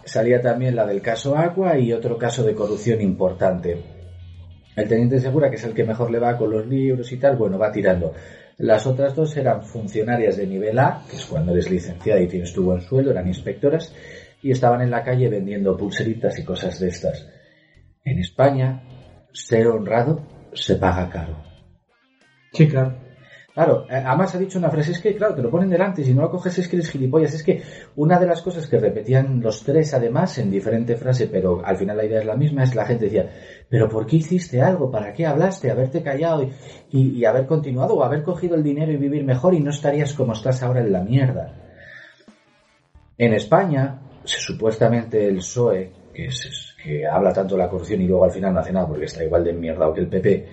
[0.05, 3.77] Salía también la del caso Aqua y otro caso de corrupción importante.
[4.75, 7.35] El teniente Segura, que es el que mejor le va con los libros y tal,
[7.35, 8.13] bueno, va tirando.
[8.57, 12.53] Las otras dos eran funcionarias de nivel A, que es cuando eres licenciada y tienes
[12.53, 13.93] tu buen sueldo, eran inspectoras,
[14.41, 17.27] y estaban en la calle vendiendo pulseritas y cosas de estas.
[18.03, 18.83] En España,
[19.31, 20.21] ser honrado
[20.53, 21.37] se paga caro.
[22.51, 22.69] Sí.
[23.53, 26.11] Claro, eh, además ha dicho una frase, es que claro, te lo ponen delante, si
[26.15, 27.35] no lo coges es que eres gilipollas.
[27.35, 27.61] Es que
[27.95, 31.97] una de las cosas que repetían los tres además en diferente frase, pero al final
[31.97, 33.29] la idea es la misma, es la gente decía,
[33.69, 34.89] pero ¿por qué hiciste algo?
[34.89, 35.69] ¿Para qué hablaste?
[35.69, 36.49] Haberte callado
[36.89, 40.13] y, y- haber continuado o haber cogido el dinero y vivir mejor y no estarías
[40.13, 41.53] como estás ahora en la mierda.
[43.19, 48.25] En España, supuestamente el PSOE, que, es, que habla tanto de la corrupción y luego
[48.25, 50.47] al final no hace nada porque está igual de mierda que el PP,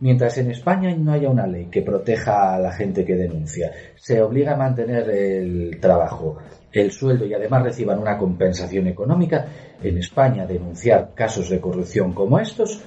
[0.00, 4.20] mientras en España no haya una ley que proteja a la gente que denuncia, se
[4.22, 6.38] obliga a mantener el trabajo,
[6.72, 9.46] el sueldo y además reciban una compensación económica,
[9.82, 12.82] en España denunciar casos de corrupción como estos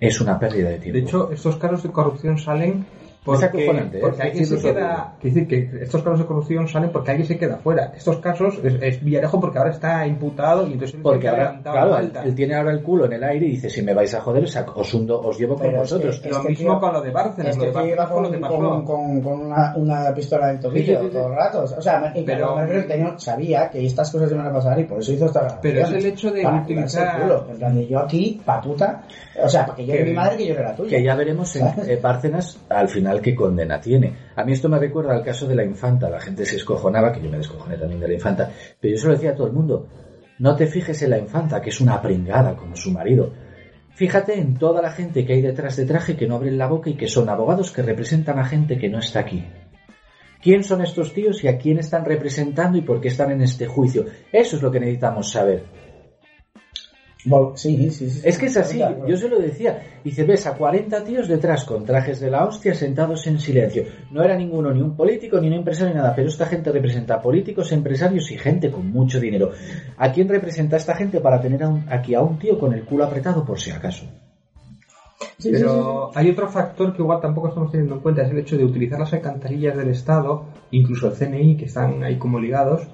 [0.00, 0.98] es una pérdida de tiempo.
[0.98, 2.84] De hecho, estos casos de corrupción salen
[3.24, 4.00] porque, acojonante, ¿eh?
[4.00, 5.14] porque alguien se queda.
[5.20, 7.92] quiero decir que estos casos de corrupción salen porque alguien se queda fuera.
[7.96, 11.90] Estos casos es, es Villarejo porque ahora está imputado y entonces él Porque ahora, claro,
[11.92, 14.12] la él, él tiene ahora el culo en el aire y dice, si me vais
[14.14, 16.20] a joder, os, hundo, os llevo con Pero es vosotros.
[16.20, 17.56] que- Lo mismo tío- con lo de Bárcenas.
[17.56, 18.84] Lo de Bárcenas con, lo que con, pasó.
[18.84, 21.62] con- con una, una pistola en el tobillo Sí, sí, sí, todo el rato.
[21.64, 24.84] O sea, me- y Pero- que tenía- sabía que estas cosas iban a pasar y
[24.84, 27.46] por eso hizo esta Pero es el hecho de para utilizar- culo.
[27.50, 29.02] En plan yo aquí, pa' puta.
[29.42, 30.96] O sea, para que Que- mi madre que llore la tuya.
[30.98, 34.14] Que ya veremos en eh, Bárcenas al final qué condena tiene.
[34.36, 36.08] A mí esto me recuerda al caso de la infanta.
[36.08, 38.50] La gente se escojonaba, que yo me descojoné también de la infanta.
[38.80, 39.88] Pero yo se lo decía a todo el mundo.
[40.38, 43.32] No te fijes en la infanta, que es una pringada como su marido.
[43.94, 46.90] Fíjate en toda la gente que hay detrás de traje que no abren la boca
[46.90, 49.44] y que son abogados que representan a gente que no está aquí.
[50.42, 53.66] ¿Quién son estos tíos y a quién están representando y por qué están en este
[53.66, 54.04] juicio?
[54.32, 55.62] Eso es lo que necesitamos saber.
[57.54, 58.20] Sí, sí, sí.
[58.22, 59.82] Es que es así, yo se lo decía.
[60.04, 63.84] Dice, ves a 40 tíos detrás con trajes de la hostia sentados en silencio.
[64.10, 67.14] No era ninguno, ni un político, ni un empresario, ni nada, pero esta gente representa
[67.14, 69.52] a políticos, empresarios y gente con mucho dinero.
[69.96, 72.84] ¿A quién representa esta gente para tener a un- aquí a un tío con el
[72.84, 74.04] culo apretado por si acaso?
[75.38, 78.38] Sí, sí, Pero hay otro factor que igual tampoco estamos teniendo en cuenta, es el
[78.38, 82.86] hecho de utilizar las alcantarillas del Estado, incluso el CNI, que están ahí como ligados,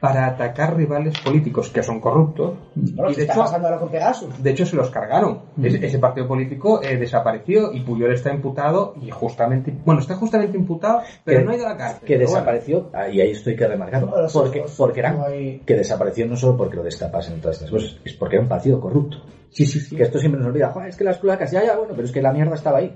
[0.00, 2.54] para atacar rivales políticos que son corruptos.
[2.74, 4.42] Bueno, y ¿qué de está hecho, pasando ahora con Pegasus?
[4.42, 5.40] de hecho se los cargaron.
[5.62, 10.56] Ese, ese partido político eh, desapareció y Puyol está imputado y justamente, bueno, está justamente
[10.56, 12.06] imputado, pero Que- no ha ido a la cárcel.
[12.06, 12.30] Que bueno.
[12.30, 15.74] desapareció, ah, y ahí estoy que remarcarlo, Todos los porque, porque eran, no hay- que
[15.74, 19.18] desapareció no solo porque lo destapasen todas estas cosas, es porque era un partido corrupto.
[19.50, 19.96] Sí, sí, sí.
[19.96, 22.12] Que esto siempre nos olvida, "Joder, es que las cloacas, ya, ya, bueno, pero es
[22.12, 22.94] que la mierda estaba ahí.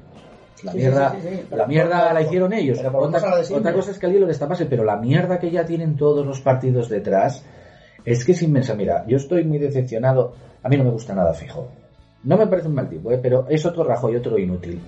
[0.65, 2.79] La mierda, sí, sí, sí, pero- la mierda la hicieron ellos.
[2.81, 6.41] Otra, cosa es que alguien lo destapase, pero la mierda que ya tienen todos los
[6.41, 7.45] partidos detrás
[8.05, 8.75] es que es inmensa.
[8.75, 10.35] Mira, yo estoy muy decepcionado.
[10.63, 11.69] A mí no me gusta nada fijo.
[12.25, 13.19] No me parece un mal tipo, ¿eh?
[13.23, 14.81] pero es otro Rajoy, otro inútil.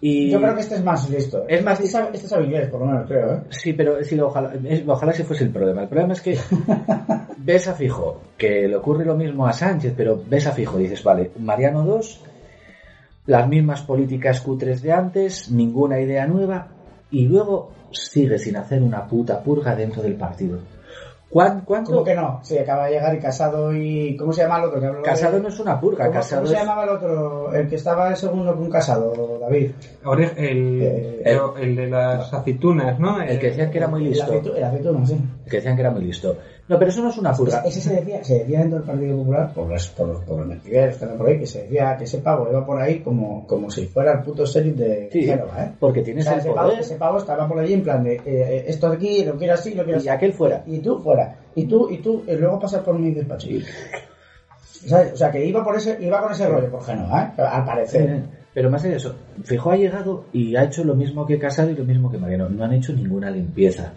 [0.00, 0.30] Y...
[0.30, 1.44] Yo creo que este es más listo.
[1.48, 3.40] Es más- Este sabe, este inglés, por lo menos, creo, ¿eh?
[3.50, 5.82] Sí, pero sí, ojalá, es- ojalá ese fuese el problema.
[5.82, 6.38] El problema es que
[7.38, 11.02] ves a Fijo, que le ocurre lo mismo a Sánchez, pero ves a Fijo, dices,
[11.02, 12.20] vale, Mariano 2,
[13.28, 16.68] las mismas políticas cutres de antes, ninguna idea nueva,
[17.10, 20.58] y luego sigue sin hacer una puta purga dentro del partido.
[21.30, 21.92] ¿Cuán- ¿Cuánto?
[21.92, 22.40] ¿Cómo que no?
[22.42, 24.16] Sí, acaba de llegar y casado y...
[24.16, 24.80] ¿Cómo se llama el otro?
[24.80, 27.54] que habló de- Casado no es una purga, ¿Cómo, casado cómo se llamaba el otro?
[27.54, 29.72] El que estaba el segundo con casado, David.
[30.04, 33.20] Ore- el, Eh, el, el de las aceitunas, ¿no?
[33.20, 34.32] El que decían que era muy El, listo.
[34.56, 35.20] el aceituno, sí.
[35.44, 36.34] El que decían que era muy listo.
[36.68, 37.62] No, pero eso no es una purga.
[37.64, 40.46] Ese se decía, se decía dentro del Partido Popular, por los, por los, por los
[40.46, 43.70] mentideros que por ahí, que se decía que ese pavo iba por ahí como, como
[43.70, 45.72] si fuera el puto sheriff de Sí, Génova, ¿eh?
[45.80, 46.80] porque O tienes sea, el ese pavo, poder.
[46.80, 49.54] ese pavo estaba por allí en plan de eh, eh, esto de aquí, lo quiero
[49.54, 50.06] así, lo quiero así.
[50.06, 50.62] Y aquel fuera.
[50.66, 51.36] Y tú fuera.
[51.54, 53.48] Y tú, y tú, y luego pasar por mi despacho.
[54.86, 55.14] ¿Sabes?
[55.14, 57.42] O sea, que iba por ese, iba con ese rollo por Génova, ¿eh?
[57.42, 58.22] Al parecer.
[58.54, 61.70] Pero más allá de eso, Fijo ha llegado y ha hecho lo mismo que Casado
[61.70, 62.48] y lo mismo que Mariano.
[62.48, 63.92] No han hecho ninguna limpieza.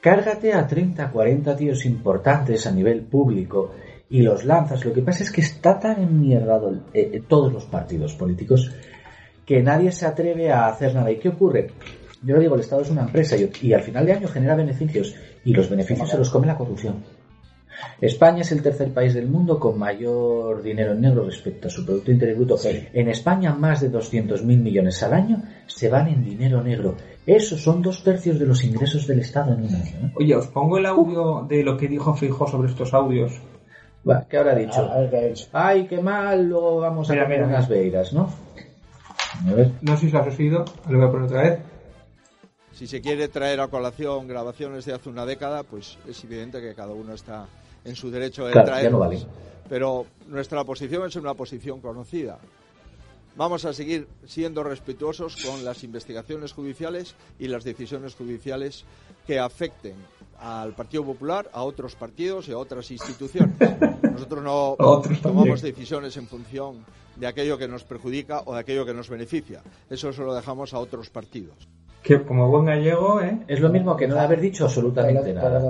[0.00, 3.72] Cárgate a 30, 40 tíos importantes a nivel público
[4.08, 4.84] y los lanzas.
[4.84, 8.70] Lo que pasa es que está tan enmierdado eh, eh, todos los partidos políticos
[9.44, 11.10] que nadie se atreve a hacer nada.
[11.10, 11.72] ¿Y qué ocurre?
[12.22, 14.54] Yo lo digo, el Estado es una empresa y, y al final de año genera
[14.54, 17.02] beneficios y los beneficios se los come la corrupción.
[18.00, 21.84] España es el tercer país del mundo con mayor dinero en negro respecto a su
[21.84, 22.56] Producto Interior Bruto.
[22.92, 26.96] En España más de 200.000 millones al año se van en dinero negro.
[27.26, 29.96] Esos son dos tercios de los ingresos del Estado en un año.
[30.02, 30.12] ¿eh?
[30.16, 33.32] Oye, os pongo el audio de lo que dijo Fijo sobre estos audios.
[34.08, 34.80] Va, ¿Qué habrá dicho?
[34.80, 35.46] A ver qué ha hecho.
[35.52, 38.32] Ay, qué mal, luego vamos a Mira, comer mira, unas beiras, ¿no?
[39.46, 39.72] A ver.
[39.82, 41.58] No sé si os has oído, lo voy a poner otra vez.
[42.72, 46.74] Si se quiere traer a colación grabaciones de hace una década, pues es evidente que
[46.74, 47.46] cada uno está
[47.88, 49.18] en su derecho de Claro, no vale.
[49.68, 52.38] Pero nuestra posición es una posición conocida.
[53.36, 58.84] Vamos a seguir siendo respetuosos con las investigaciones judiciales y las decisiones judiciales
[59.26, 59.94] que afecten
[60.40, 63.56] al Partido Popular, a otros partidos y a otras instituciones.
[64.02, 65.22] Nosotros no también.
[65.22, 69.62] tomamos decisiones en función de aquello que nos perjudica o de aquello que nos beneficia.
[69.88, 71.68] Eso se lo dejamos a otros partidos.
[72.08, 73.38] Que como buen gallego, ¿eh?
[73.46, 75.60] Es lo mismo que no haber dicho absolutamente nada.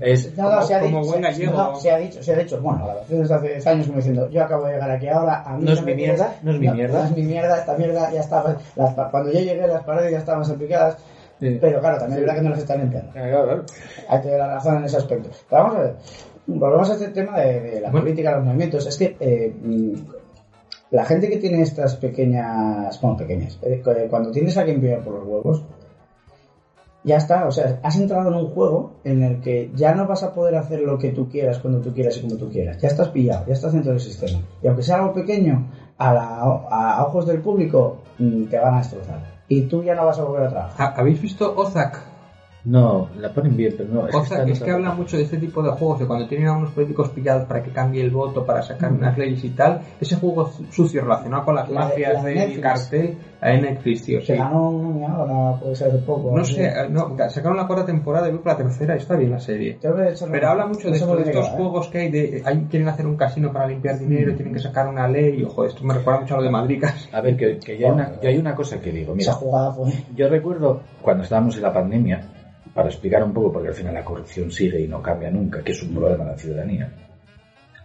[0.00, 1.52] Es, No, no, Como- se ha como dicho, buen se- gallego.
[1.58, 4.30] no, se ha dicho, se ha dicho, bueno, la desde hace 10 años como diciendo,
[4.30, 6.36] yo acabo de llegar aquí ahora, a mí ¿No es me mi mierda?
[6.42, 7.00] ¿No es mi mierda?
[7.00, 10.18] No es mi mierda, esta mierda ya estaba, las cuando yo llegué las paredes ya
[10.18, 10.96] estaban aplicadas,
[11.40, 11.58] Sí.
[11.60, 13.10] pero claro, también es verdad que no las están limpiando.
[13.12, 13.64] Claro, claro.
[14.08, 15.28] Hay que dar la razón en ese aspecto.
[15.50, 15.94] Pero vamos a ver,
[16.46, 18.04] volvemos a este tema de, de la Bueno.
[18.04, 18.86] política, los movimientos.
[18.86, 19.52] Es que eh,
[20.92, 25.02] la gente que tiene estas pequeñas, bueno, pequeñas, eh, cu- cuando tienes a quien pillar
[25.02, 25.64] por los huevos,
[27.04, 30.22] ya está, o sea, has entrado en un juego en el que ya no vas
[30.22, 32.80] a poder hacer lo que tú quieras cuando tú quieras y como tú quieras.
[32.80, 34.38] Ya estás pillado, ya estás dentro del sistema.
[34.62, 35.66] Y aunque sea algo pequeño,
[35.98, 36.10] a,
[36.70, 39.42] a ojos del público mm, te van a destrozar.
[39.48, 40.92] Y tú ya no vas a volver a trabajar.
[40.94, 42.11] ¿Ha- ¿Habéis visto Ozak?
[42.64, 44.06] No, la ponen bien, pero no.
[44.06, 46.56] Es que, es que habla mucho de este tipo de juegos, de cuando tienen a
[46.56, 49.80] unos políticos pillados para que cambie el voto, para sacar unas leyes y tal.
[50.00, 54.02] Ese juego sucio relacionado con las La de- mafias la de cartel, la de Netflix,
[54.04, 54.20] tío.
[54.20, 54.38] Se Sí.
[54.38, 56.36] ganó un Emmy ahora, puede ser de poco.
[56.36, 59.78] No sé, eh, no, sacaron la cuarta temporada y la tercera, está bien la serie.
[59.82, 59.94] Pero
[60.28, 61.50] una- habla mucho de, esto, de estos ¿eh?
[61.56, 64.86] juegos que hay, de, hay, quieren hacer un casino para limpiar dinero, tienen que sacar
[64.86, 67.08] una ley, ojo, esto me recuerda mucho a lo de Madricas.
[67.12, 69.14] A ver, que, que ya, hay una, ya hay una cosa que digo.
[69.16, 69.92] Esa Mira, jugada fue.
[70.14, 72.20] yo recuerdo cuando estábamos en la pandemia,
[72.74, 75.72] para explicar un poco, porque al final la corrupción sigue y no cambia nunca, que
[75.72, 76.90] es un problema de la ciudadanía.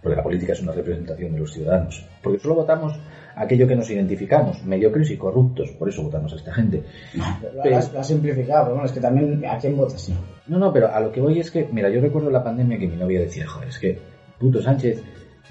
[0.02, 2.06] Porque la política es una representación de los ciudadanos.
[2.22, 2.94] Porque solo votamos
[3.36, 5.72] aquello que nos identificamos, mediocres y corruptos.
[5.72, 6.84] Por eso votamos a esta gente.
[7.16, 10.16] Lo Pero- has, lo has simplificado, pero bueno, es que también a quién votas, no.
[10.48, 12.88] No, no, pero a lo que voy es que, mira, yo recuerdo la pandemia que
[12.88, 14.00] mi novia decía, joder, es que
[14.40, 15.02] puto Sánchez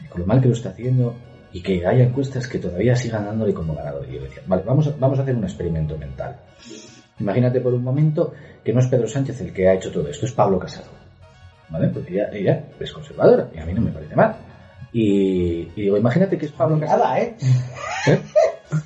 [0.09, 1.15] con lo mal que lo está haciendo
[1.53, 4.07] y que haya encuestas que todavía sigan dándole como ganador.
[4.09, 6.37] Y yo decía, vale, vamos a, vamos a hacer un experimento mental.
[7.19, 10.27] Imagínate por un momento que no es Pedro Sánchez el que ha hecho todo esto,
[10.27, 10.89] es Pablo Casado.
[11.69, 11.89] ¿Vale?
[11.89, 14.37] Porque ella, ella es conservadora y a mí no me parece mal.
[14.93, 17.03] Y, y digo, imagínate que es Pablo Casado.
[17.03, 17.37] Nada, ¿eh?
[18.07, 18.21] ¿Eh?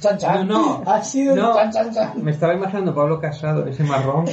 [0.01, 0.47] Chan, chan.
[0.47, 0.91] No, no.
[0.91, 1.55] Ha sido No.
[1.55, 2.23] chan, chan, chan.
[2.23, 4.31] Me estaba imaginando Pablo Casado, ese marrón, y,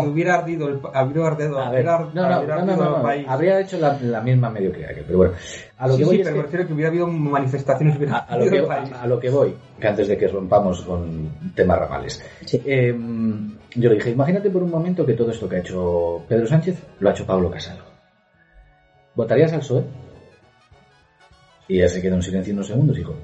[0.00, 2.76] y hubiera ardido el, hubiera ardido, A ver, hubiera, no, no, hubiera no, no, ardido
[2.76, 3.26] no, el no, país.
[3.28, 5.34] habría hecho la, la misma mediocridad que, pero bueno,
[5.78, 8.36] a lo sí, que voy sí, pero que- que hubiera habido manifestaciones, hubiera a, a
[8.38, 8.92] lo que, el país.
[8.92, 12.22] a, a lo que voy, que antes de que rompamos con temas ramales.
[12.52, 12.96] Eh,
[13.74, 16.80] yo le dije, imagínate por un momento que todo esto que ha hecho Pedro Sánchez
[17.00, 17.80] lo ha hecho Pablo Casado.
[19.16, 19.84] ¿Votarías al PSOE?
[21.66, 23.14] Y ella se quedó en silencio unos segundos y dijo,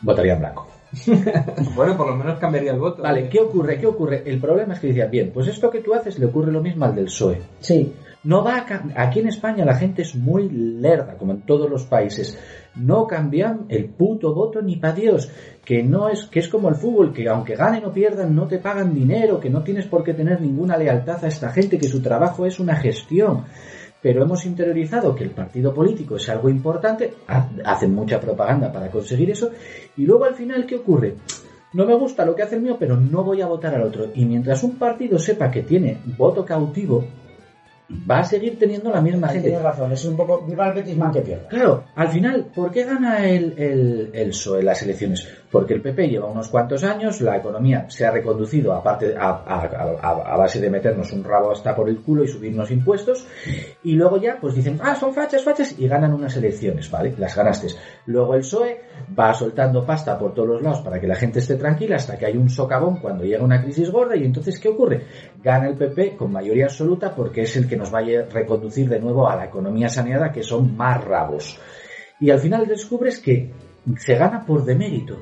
[0.00, 0.68] votaría en blanco.
[1.74, 3.02] Bueno, por lo menos cambiaría el voto.
[3.02, 3.78] Vale, ¿qué ocurre?
[3.78, 4.22] ¿Qué ocurre?
[4.24, 6.84] El problema es que decía, bien, pues esto que tú haces le ocurre lo mismo
[6.84, 7.42] al del PSOE.
[7.60, 7.92] Sí.
[8.24, 11.84] No va a Aquí en España la gente es muy lerda, como en todos los
[11.84, 12.36] países.
[12.74, 15.30] No cambian el puto voto ni para Dios.
[15.64, 18.58] Que no es, que es como el fútbol, que aunque ganen o pierdan, no te
[18.58, 22.02] pagan dinero, que no tienes por qué tener ninguna lealtad a esta gente, que su
[22.02, 23.44] trabajo es una gestión.
[24.00, 28.90] Pero hemos interiorizado que el partido político es algo importante, ha- hacen mucha propaganda para
[28.90, 29.50] conseguir eso,
[29.96, 31.14] y luego al final, ¿qué ocurre?
[31.72, 34.06] No me gusta lo que hace el mío, pero no voy a votar al otro.
[34.14, 37.04] Y mientras un partido sepa que tiene voto cautivo,
[38.10, 39.48] va a seguir teniendo la misma Ahí gente.
[39.48, 41.48] tienes razón, es un poco viva el Betisman que pierda.
[41.48, 45.26] Claro, al final, ¿por qué gana el, el, el PSOE las elecciones?
[45.50, 50.36] Porque el PP lleva unos cuantos años, la economía se ha reconducido a, parte- a,
[50.36, 53.26] base de meternos un rabo hasta por el culo y subirnos impuestos,
[53.82, 57.14] y luego ya pues dicen, ah, son fachas, fachas, y ganan unas elecciones, ¿vale?
[57.16, 57.68] Las ganaste.
[58.06, 58.80] Luego el PSOE
[59.18, 62.26] va soltando pasta por todos los lados para que la gente esté tranquila hasta que
[62.26, 65.06] hay un socavón cuando llega una crisis gorda, y entonces, ¿qué ocurre?
[65.42, 69.00] Gana el PP con mayoría absoluta porque es el que nos va a reconducir de
[69.00, 71.58] nuevo a la economía saneada, que son más rabos.
[72.20, 73.50] Y al final descubres que
[73.96, 75.16] se gana por demérito.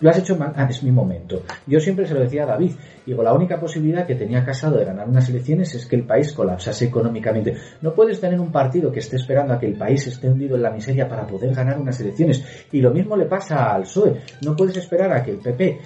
[0.00, 1.42] Lo has hecho mal, ah, es mi momento.
[1.66, 2.72] Yo siempre se lo decía a David,
[3.04, 6.32] digo, la única posibilidad que tenía Casado de ganar unas elecciones es que el país
[6.32, 7.54] colapsase económicamente.
[7.82, 10.62] No puedes tener un partido que esté esperando a que el país esté hundido en
[10.62, 12.42] la miseria para poder ganar unas elecciones.
[12.72, 14.22] Y lo mismo le pasa al PSOE.
[14.42, 15.78] No puedes esperar a que el PP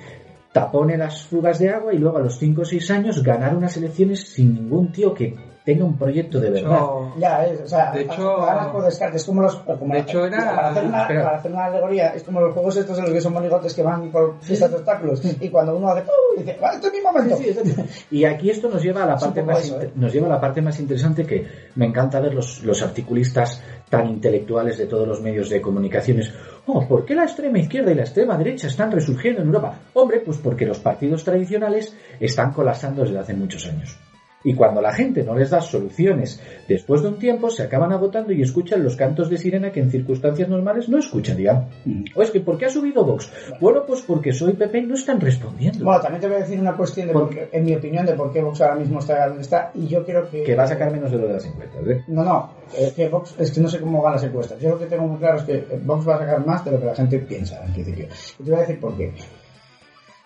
[0.52, 3.76] tapone las fugas de agua y luego a los 5 o 6 años ganar unas
[3.76, 6.78] elecciones sin ningún tío que tenga un proyecto de verdad.
[7.16, 9.56] Ya, es, o sea, De hecho- ganas por descarte, es como los.
[9.56, 12.76] Como De hecho, era- Para hacer, una, para hacer una alegoría, es como los juegos
[12.76, 15.88] estos en los que son monigotes que van por pistas de obstáculos y cuando uno
[15.88, 16.02] hace.
[16.02, 16.12] ¡pum!
[16.38, 17.36] dice, vale, este es mi momento.
[17.36, 17.74] Sí, sí,
[18.10, 19.90] y aquí esto nos lleva a la parte más eso, ¿eh?
[19.94, 21.46] nos lleva a la parte más interesante que
[21.76, 26.32] me encanta ver los, los articulistas tan intelectuales de todos los medios de comunicaciones.
[26.66, 29.74] Oh, ¿por qué la extrema izquierda y la extrema derecha están resurgiendo en Europa?
[29.94, 33.96] Hombre, pues porque los partidos tradicionales están colapsando desde hace muchos años.
[34.44, 38.30] Y cuando la gente no les da soluciones, después de un tiempo se acaban agotando
[38.32, 41.68] y escuchan los cantos de sirena que en circunstancias normales no escucharían.
[42.14, 43.30] O es que, ¿por qué ha subido Vox?
[43.58, 45.84] Bueno, pues porque soy PP y no están respondiendo.
[45.84, 48.12] Bueno, también te voy a decir una cuestión, de por qué- en mi opinión, de
[48.12, 50.42] por qué Vox ahora mismo está donde está y yo creo que.
[50.42, 52.04] Que va a sacar menos de lo de las encuestas, ¿eh?
[52.08, 54.60] No, no, es que Vox, es que no sé cómo van las encuestas.
[54.60, 56.80] Yo lo que tengo muy claro es que Vox va a sacar más de lo
[56.80, 58.06] que la gente piensa, en principio.
[58.38, 59.12] Y te voy a decir por qué.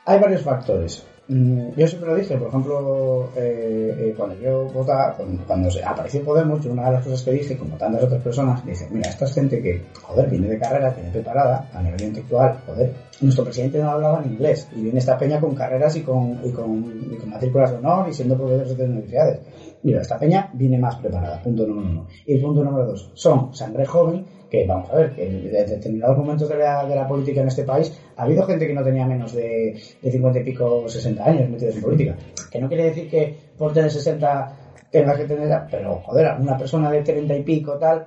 [0.07, 1.07] Hay varios factores.
[1.28, 6.64] Mm, Yo siempre lo dije, por ejemplo, eh, eh, cuando yo votaba, cuando, apareció Podemos,
[6.64, 9.34] yo una de las cosas que dije, como tantas otras personas, dice, mira, esta es
[9.34, 13.90] gente que, joder, viene de carrera, viene preparada a nivel intelectual, joder, nuestro presidente no
[13.90, 17.28] hablaba en inglés y viene esta peña con carreras y con, y con, y con
[17.28, 19.40] matrículas de honor y siendo profesores de universidades.
[19.82, 22.06] Mira, esta peña viene más preparada, punto número uno.
[22.26, 26.48] Y punto número dos, son sangre joven, que vamos a ver, que en determinados momentos
[26.48, 29.32] de la, de la política en este país ha habido gente que no tenía menos
[29.32, 32.16] de, de 50 y pico, 60 años metidos en política.
[32.50, 34.56] Que no quiere decir que por tener 60
[34.90, 38.06] tengas que tener, pero joder, una persona de 30 y pico, tal,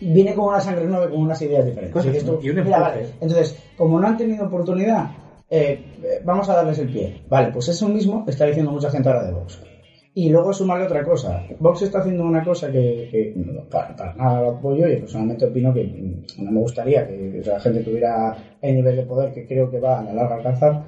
[0.00, 1.92] viene con una sangre nueva y con unas ideas diferentes.
[3.20, 5.10] Entonces, como no han tenido oportunidad,
[5.50, 7.22] eh, vamos a darles el pie.
[7.28, 9.60] Vale, pues eso mismo está diciendo mucha gente ahora de Vox.
[10.18, 11.44] Y luego sumarle otra cosa.
[11.60, 13.32] Vox está haciendo una cosa que,
[13.70, 15.84] para, nada lo apoyo y personalmente opino que
[16.38, 20.00] no me gustaría que esa gente tuviera el nivel de poder que creo que va
[20.00, 20.86] a la larga alcanzar.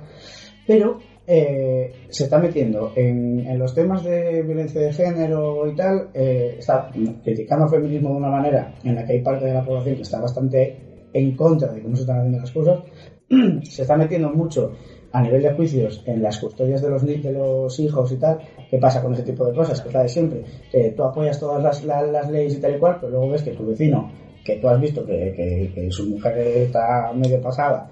[0.67, 6.09] Pero eh, se está metiendo en, en los temas de violencia de género y tal,
[6.13, 6.91] eh, está
[7.23, 10.03] criticando al feminismo de una manera en la que hay parte de la población que
[10.03, 12.81] está bastante en contra de cómo se están haciendo las cosas.
[13.63, 14.73] se está metiendo mucho
[15.13, 18.39] a nivel de juicios en las custodias de los, de los hijos y tal.
[18.71, 19.81] ¿Qué pasa con ese tipo de cosas?
[19.81, 20.43] Que es la de siempre.
[20.71, 23.43] Que tú apoyas todas las, la- las leyes y tal y cual, pero luego ves
[23.43, 24.11] que tu vecino,
[24.45, 27.91] que tú has visto que, que- su mujer está medio pasada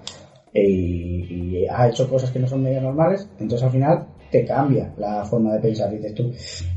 [0.53, 4.93] y, y ha hecho cosas que no son medio normales, entonces al final te cambia
[4.97, 5.91] la forma de pensar.
[5.91, 6.31] Dices tú,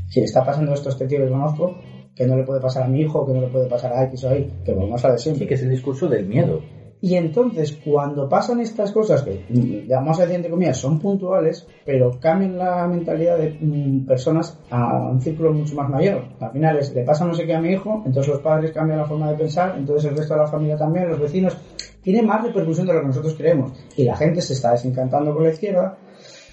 [0.09, 1.75] si está pasando esto a este tío que conozco,
[2.15, 4.23] que no le puede pasar a mi hijo, que no le puede pasar a X
[4.25, 5.43] o Y, que vamos a de siempre.
[5.43, 6.61] Sí, que es el discurso del miedo.
[7.05, 11.67] Y entonces, cuando pasan estas cosas, que mm, vamos a decir entre comillas, son puntuales,
[11.85, 16.23] pero cambian la mentalidad de mm, personas a un círculo mucho más mayor.
[16.39, 18.99] Al final es, le pasa no sé qué a mi hijo, entonces los padres cambian
[18.99, 21.57] la forma de pensar, entonces el resto de la familia también, los vecinos.
[22.01, 23.73] Tiene más repercusión de lo que nosotros creemos.
[23.97, 25.97] Y la gente se está desencantando con la izquierda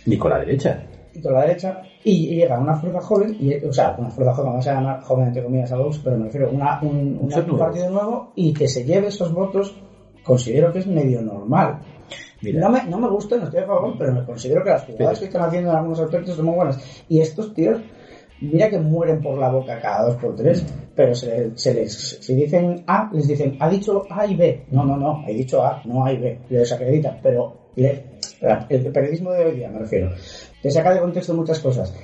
[0.07, 0.85] Ni con la derecha.
[1.15, 4.51] y con la derecha, y llega una fuerza joven, y, o sea, una fuerza joven,
[4.51, 7.37] vamos a llamar joven entre comillas a Vox, pero me refiero a una, un, una-
[7.39, 9.77] un partido nuevo y que se lleve esos votos,
[10.25, 11.81] considero que es medio normal.
[12.43, 12.61] Mira.
[12.61, 15.19] No me, no me gusta, no estoy a favor, pero me considero que las jugadas
[15.19, 16.79] que están haciendo en algunos aspectos son muy buenas.
[17.09, 17.81] Y estos tíos,
[18.41, 20.65] mira que mueren por la boca cada dos por tres,
[20.95, 24.65] pero se, se les, si dicen A, les dicen, ha dicho A y B.
[24.71, 26.39] No, no, no, he dicho A, no A y B.
[26.49, 28.05] Le desacreditan, pero le-
[28.71, 30.11] el periodismo de hoy día, me refiero,
[30.63, 31.95] te saca de contexto muchas cosas.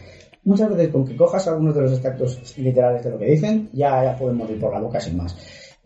[0.44, 4.04] Muchas veces con que cojas algunos de los extractos literales de lo que dicen, ya,
[4.04, 5.34] ya pueden morir por la boca sin más.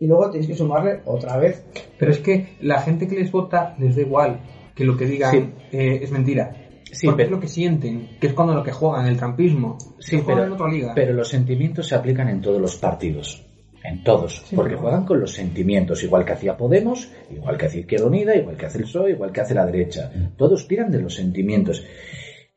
[0.01, 1.63] Y luego tienes que sumarle otra vez
[1.99, 4.41] Pero es que la gente que les vota les da igual
[4.75, 5.49] que lo que digan Sí.
[5.77, 6.55] eh, es mentira.
[6.91, 9.77] Sí, porque pero- es lo que sienten, que es cuando lo que juegan, el trampismo.
[9.99, 10.91] Sí, pero, en otra liga.
[10.95, 13.45] pero los sentimientos se aplican en todos los partidos.
[13.83, 14.43] En todos.
[14.45, 18.07] Sí, porque pero- juegan con los sentimientos, igual que hacía Podemos, igual que hacía Izquierda
[18.07, 20.11] Unida, igual que hace el PSOE, igual que hace la derecha.
[20.37, 21.85] Todos tiran de los sentimientos.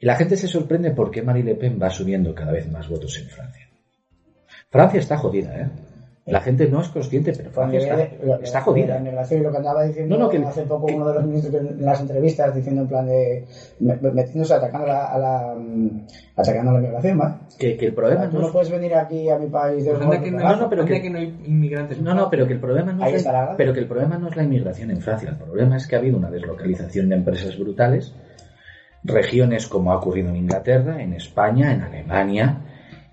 [0.00, 2.88] Y la gente se sorprende por qué Marine Le Pen va subiendo cada vez más
[2.88, 3.68] votos en Francia.
[4.70, 5.68] Francia está jodida, ¿eh?
[6.26, 8.98] La gente no es consciente, pero Francia está, Lo- está La jodida.
[8.98, 11.54] y lo que andaba diciendo No, no, que- hace poco que- uno de los ministros
[11.54, 13.44] en las entrevistas diciendo en plan de
[13.80, 16.06] me- me- metiéndose atacando a la, a la mm,
[16.36, 17.40] atacando a la migración, ¿va?
[17.58, 20.02] Que, que el problema no no es puedes venir aquí a mi país de Pues
[20.02, 22.00] anda que no, No, no, pero anda que- que no hay inmigrantes.
[22.00, 24.16] No, no, pero que el problema no Ahí es está la pero que el problema
[24.16, 25.28] no es la inmigración en Francia.
[25.28, 28.14] El problema es que ha habido una deslocalización de empresas brutales,
[29.02, 32.62] regiones como ha ocurrido en Inglaterra, en España, en Alemania.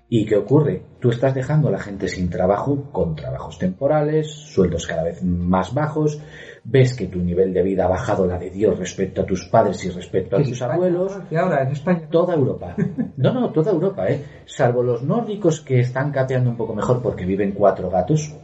[0.08, 0.82] ¿Y qué ocurre?
[1.02, 5.74] Tú estás dejando a la gente sin trabajo, con trabajos temporales, sueldos cada vez más
[5.74, 6.20] bajos,
[6.62, 9.84] ves que tu nivel de vida ha bajado la de Dios respecto a tus padres
[9.84, 11.18] y respecto a tus España, abuelos.
[11.28, 12.06] Que ahora es España.
[12.08, 12.76] Toda Europa.
[13.16, 14.24] No, no, toda Europa, ¿eh?
[14.46, 18.36] Salvo los nórdicos que están capeando un poco mejor porque viven cuatro gatos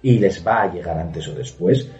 [0.00, 1.90] y les va a llegar antes o después.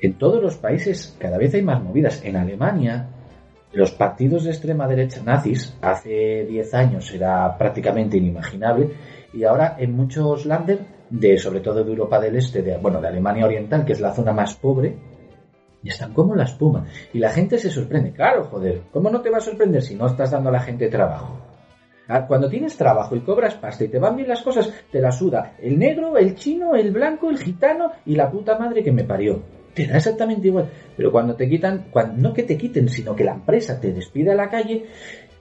[0.00, 2.22] En todos los países cada vez hay más movidas.
[2.24, 3.08] En Alemania,
[3.72, 8.90] los partidos de extrema derecha nazis hace 10 años era prácticamente inimaginable
[9.32, 13.08] y ahora en muchos lánder, de, sobre todo de Europa del Este, de, bueno, de
[13.08, 14.96] Alemania Oriental, que es la zona más pobre,
[15.84, 16.86] están como la espuma.
[17.12, 18.12] Y la gente se sorprende.
[18.12, 20.88] Claro, joder, ¿cómo no te va a sorprender si no estás dando a la gente
[20.88, 21.38] trabajo?
[22.08, 25.12] Ah, Cuando tienes trabajo y cobras pasta y te van bien las cosas, te la
[25.12, 29.04] suda el negro, el chino, el blanco, el gitano y la puta madre que me
[29.04, 29.42] parió.
[29.74, 30.68] Te da exactamente igual.
[30.96, 34.32] Pero cuando te quitan, cuando, no que te quiten, sino que la empresa te despide
[34.32, 34.86] a la calle,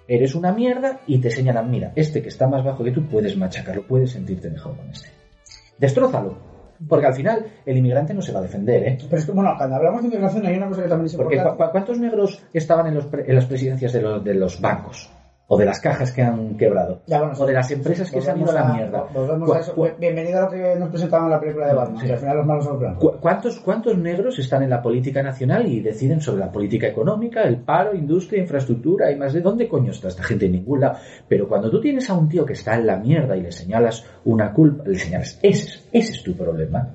[0.07, 3.35] eres una mierda y te señalan, mira, este que está más bajo que tú puedes
[3.37, 5.09] machacarlo, puedes sentirte mejor con este.
[5.77, 6.51] Destrózalo.
[6.89, 8.97] Porque al final el inmigrante no se va a defender, ¿eh?
[9.07, 11.35] Pero es que, bueno, cuando hablamos de inmigración hay una cosa que también es Porque
[11.35, 11.57] importante.
[11.63, 14.59] ¿cu- cu- ¿cuántos negros estaban en, los pre- en las presidencias de los, de los
[14.59, 15.11] bancos?
[15.53, 17.01] O de las cajas que han quebrado.
[17.07, 19.03] Ya, bueno, o de las empresas que se han ido a la mierda.
[19.53, 19.75] A eso.
[19.99, 22.07] Bienvenido a lo que nos presentaban en la película de Batman, Sí.
[22.07, 23.11] que al final los malos son los blancos.
[23.11, 27.41] ¿Cu- ¿Cuántos, ¿Cuántos negros están en la política nacional y deciden sobre la política económica,
[27.43, 30.95] el paro, industria, infraestructura y más de dónde coño está esta gente en ningún lado?
[31.27, 34.05] Pero cuando tú tienes a un tío que está en la mierda y le señalas
[34.23, 36.87] una culpa, le señalas, ese, es- ese es tu problema.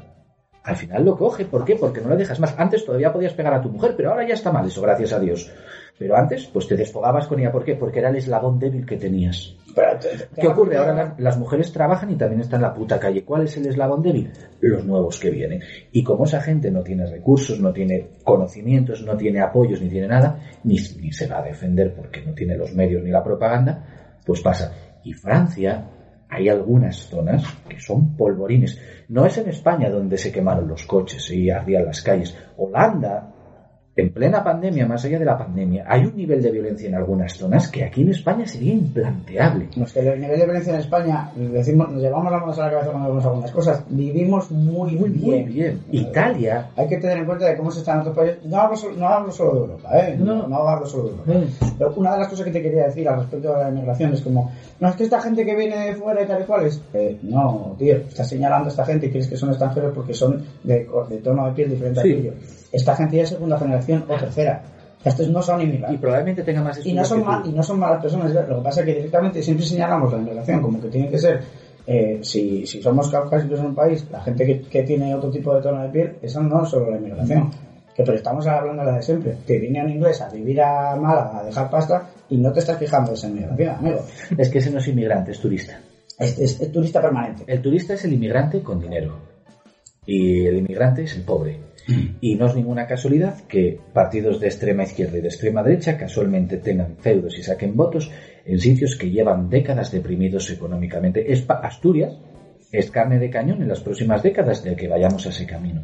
[0.66, 1.76] Al final lo coge, ¿por qué?
[1.76, 2.54] Porque no le dejas más.
[2.58, 5.20] Antes todavía podías pegar a tu mujer, pero ahora ya está mal eso, gracias a
[5.20, 5.50] Dios.
[5.98, 7.74] Pero antes, pues te desfogabas con ella, ¿por qué?
[7.76, 9.54] Porque era el eslabón débil que tenías.
[9.98, 10.76] Te- ¿Qué ocurre?
[10.76, 13.24] Ahora la- las mujeres trabajan y también están en la puta calle.
[13.24, 14.30] ¿Cuál es el eslabón débil?
[14.60, 15.62] Los nuevos que vienen.
[15.92, 20.08] Y como esa gente no tiene recursos, no tiene conocimientos, no tiene apoyos, ni tiene
[20.08, 23.84] nada, ni, ni se va a defender porque no tiene los medios ni la propaganda,
[24.26, 24.72] pues pasa.
[25.04, 25.82] Y Francia,
[26.28, 28.78] hay algunas zonas que son polvorines.
[29.08, 32.36] No es en España donde se quemaron los coches y ardían las calles.
[32.56, 33.32] Holanda,
[33.99, 37.32] en plena pandemia, más allá de la pandemia, hay un nivel de violencia en algunas
[37.34, 39.68] zonas que aquí en España sería implanteable.
[39.74, 42.64] No, es que el nivel de violencia en España, decimos, nos llevamos las manos a
[42.66, 43.82] la cabeza cuando vemos algunas cosas.
[43.88, 45.42] Vivimos muy, Muy, bien.
[45.44, 45.80] muy bien.
[45.92, 48.44] Italia, Hay que tener en cuenta de cómo se está en otros países.
[48.44, 50.16] No hablo, solo- no hablo solo de Europa, ¿eh?
[50.18, 51.32] No, no hablo solo de Europa.
[51.78, 54.20] Pero una de las cosas que te quería decir al respecto de la inmigración es
[54.20, 56.82] como, no es que esta gente que viene de fuera y tal y cual es.
[56.92, 60.44] Eh, no, tío, estás señalando a esta gente y crees que son extranjeros porque son
[60.64, 60.86] de,
[61.24, 62.11] tono de piel diferente Sí.
[62.12, 62.32] al tuyo.
[62.76, 64.62] Esta gente ya es segunda generación o tercera.
[65.04, 66.00] Estos no son y inmigrantes.
[66.00, 68.32] probablemente tenga más Y no, son mal- y no son malas personas.
[68.48, 71.40] Lo que pasa es que directamente siempre señalamos la inmigración como que tiene que ser,
[71.86, 75.54] eh, si, si somos caucásicos en un país, la gente que, que tiene otro tipo
[75.54, 77.50] de tono de piel, eso no es solo la inmigración.
[77.94, 79.36] Que, pero estamos hablando de la de siempre.
[79.46, 82.76] Que viene un inglés a vivir a Málaga a dejar pasta y no te estás
[82.78, 84.04] fijando en esa inmigración, amigo.
[84.36, 85.78] Es que ese no es inmigrante, es turista.
[86.18, 87.44] Es, es- es turista permanente.
[87.46, 89.14] El turista es el inmigrante con dinero
[90.04, 91.58] y el inmigrante es el pobre.
[92.20, 96.57] Y no es ninguna casualidad que partidos de extrema izquierda y de extrema derecha casualmente
[96.59, 98.11] tengan feudos y saquen votos
[98.45, 101.32] en sitios que llevan décadas deprimidos económicamente.
[101.32, 102.12] Es Asturias
[102.72, 105.82] es carne de cañón en las próximas décadas de que vayamos a ese camino.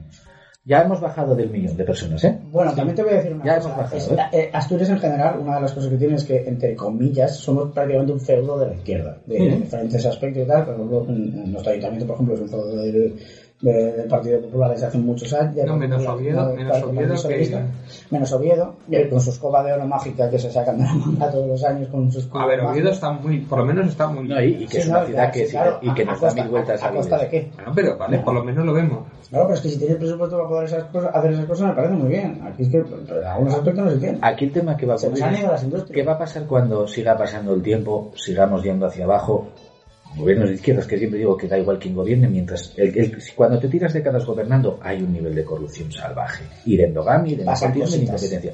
[0.64, 2.38] Ya hemos bajado del millón de personas, ¿eh?
[2.52, 3.68] Bueno, también te voy a decir una Ya cosa.
[3.68, 4.38] hemos bajado, Es- ¿eh?
[4.44, 7.72] eh, Asturias en general, una de las cosas que tiene es que, entre comillas, somos
[7.72, 9.56] prácticamente un feudo de la izquierda, de Ujú.
[9.62, 10.64] diferentes aspectos y tal.
[10.64, 13.14] Por ejemplo, en nuestro ayuntamiento, por ejemplo, es un feudo del,
[13.62, 15.64] de- del Partido Popular desde hace muchos años.
[15.64, 17.64] No, menos Oviedo, del menos Oviedo que-
[18.10, 21.30] Menos Oviedo, eh, con su escoba de oro mágica que se sacan de la manga
[21.30, 24.26] todos los años con sus A ver, Oviedo está muy, por lo menos está muy...
[24.28, 26.48] No, y, y que es una ciudad que, claro, y que a- nos da mil
[26.48, 27.50] vueltas a, a, a costa de qué?
[27.56, 28.98] Bueno, pero vale, por lo menos lo vemos.
[29.30, 31.74] No, pero es que si tienes presupuesto para poder esas cosas, hacer esas cosas me
[31.74, 32.40] parece muy bien.
[32.44, 34.18] Aquí es que en algunos aspectos no se tiene.
[34.20, 35.94] Aquí el tema que va a Se nos ocurrir han ido las industrias.
[35.94, 39.46] ¿Qué va a pasar cuando siga pasando el tiempo, sigamos yendo hacia abajo?
[40.16, 43.58] Gobiernos de izquierdas, que siempre digo que da igual quien gobierne, mientras el- el- cuando
[43.58, 46.44] te tiras décadas gobernando hay un nivel de corrupción salvaje.
[46.64, 47.44] Y de endogamia, y de
[47.96, 48.50] y de independencia.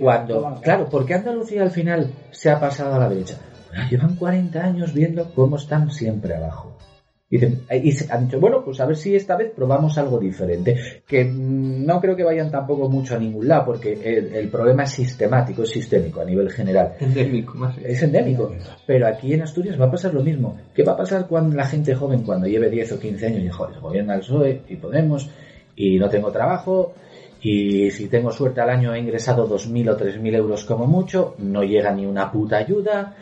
[0.00, 3.36] Cuando, claro, porque Andalucía al final se ha pasado a la derecha.
[3.70, 6.71] Bueno, Llevan 40 años viendo cómo están siempre abajo.
[7.32, 10.76] Dicen, y han dicho, bueno, pues a ver si esta vez probamos algo diferente.
[11.06, 14.82] Que mm, no creo que vayan tampoco mucho a ningún lado, porque el, el problema
[14.82, 16.92] es sistemático, es sistémico a nivel general.
[17.00, 17.90] Endémico, más bien.
[17.90, 18.52] Es endémico.
[18.86, 20.58] Pero aquí en Asturias va a pasar lo mismo.
[20.74, 23.48] ¿Qué va a pasar cuando la gente joven, cuando lleve 10 o 15 años, y
[23.48, 25.30] joder, gobierna el PSOE y Podemos,
[25.74, 26.92] y no tengo trabajo,
[27.40, 31.62] y si tengo suerte al año he ingresado 2.000 o 3.000 euros como mucho, no
[31.62, 33.16] llega ni una puta ayuda,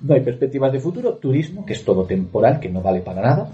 [0.00, 3.48] no hay perspectivas de futuro, turismo, que es todo temporal, que no vale para nada.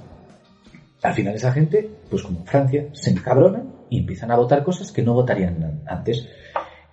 [1.03, 4.91] Al final esa gente, pues como en Francia, se encabronan y empiezan a votar cosas
[4.93, 6.27] que no votarían an- antes.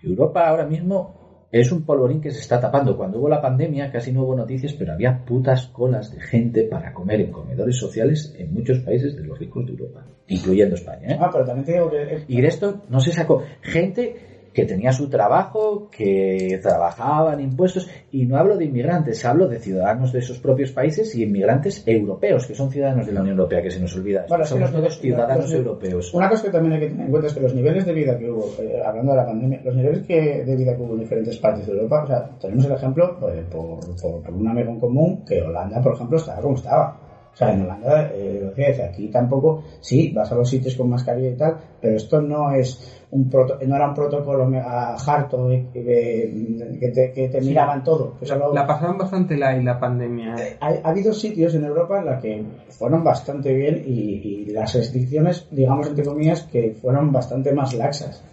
[0.03, 1.15] Europa ahora mismo
[1.51, 2.95] es un polvorín que se está tapando.
[2.97, 6.93] Cuando hubo la pandemia casi no hubo noticias, pero había putas colas de gente para
[6.93, 11.13] comer en comedores sociales en muchos países de los ricos de Europa, incluyendo España.
[11.13, 11.17] ¿eh?
[11.19, 12.01] Ah, pero también te digo que...
[12.01, 17.89] eh, Y de esto no se sacó gente que tenía su trabajo, que trabajaban impuestos,
[18.11, 22.45] y no hablo de inmigrantes, hablo de ciudadanos de esos propios países y inmigrantes europeos,
[22.47, 24.25] que son ciudadanos de la Unión Europea, que se nos olvida.
[24.27, 26.13] Bueno, Somos los- todos ciudadanos los- europeos.
[26.13, 28.17] Una cosa que también hay que tener en cuenta es que los niveles de vida
[28.17, 30.99] que hubo, eh, hablando de la pandemia, los niveles que, de vida que hubo en
[30.99, 34.71] diferentes partes de Europa, o sea, tenemos el ejemplo pues, por, por, por un amigo
[34.71, 36.97] en común que Holanda, por ejemplo, estaba como estaba.
[37.33, 40.75] O sea, en Holanda, eh, lo que dice, aquí tampoco, sí, vas a los sitios
[40.75, 44.95] con mascarilla y tal, pero esto no es un proto- no era un protocolo mega
[44.95, 47.47] harto y que, que te, que te Sí.
[47.47, 48.17] miraban todo.
[48.19, 50.35] que solo- La pasaban bastante la, la pandemia.
[50.59, 54.73] ha, ha habido sitios en Europa en los que fueron bastante bien y, y las
[54.75, 58.23] restricciones, digamos entre comillas, que fueron bastante más laxas.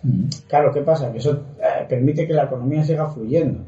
[0.49, 1.11] Claro, ¿qué pasa?
[1.13, 3.61] Que eso eh, permite que la economía siga fluyendo.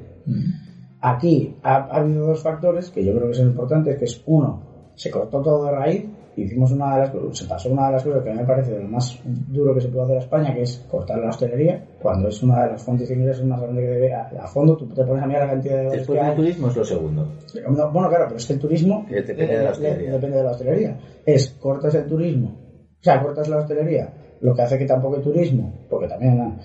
[1.00, 4.60] Aquí ha, ha habido dos factores que yo creo que son importantes, que es uno,
[4.94, 6.04] se cortó todo de raíz,
[6.36, 8.70] hicimos una de las se pasó una de las cosas que a mí me parece
[8.72, 11.84] de lo más duro que se puede hacer a España, que es cortar la hostelería,
[12.00, 14.76] cuando es una de las fuentes de ingresos más grandes que debe a, a fondo,
[14.76, 16.36] tú te pones a mirar la cantidad de Después que del hay.
[16.36, 17.28] turismo es lo segundo.
[17.70, 20.12] No, bueno, claro, pero es que el turismo Eh, depende de la eh, hostelería.
[20.12, 20.96] depende de la hostelería.
[21.26, 25.22] Es cortas el turismo, o sea, cortas la hostelería, lo que hace que tampoco hay
[25.22, 26.58] turismo, porque también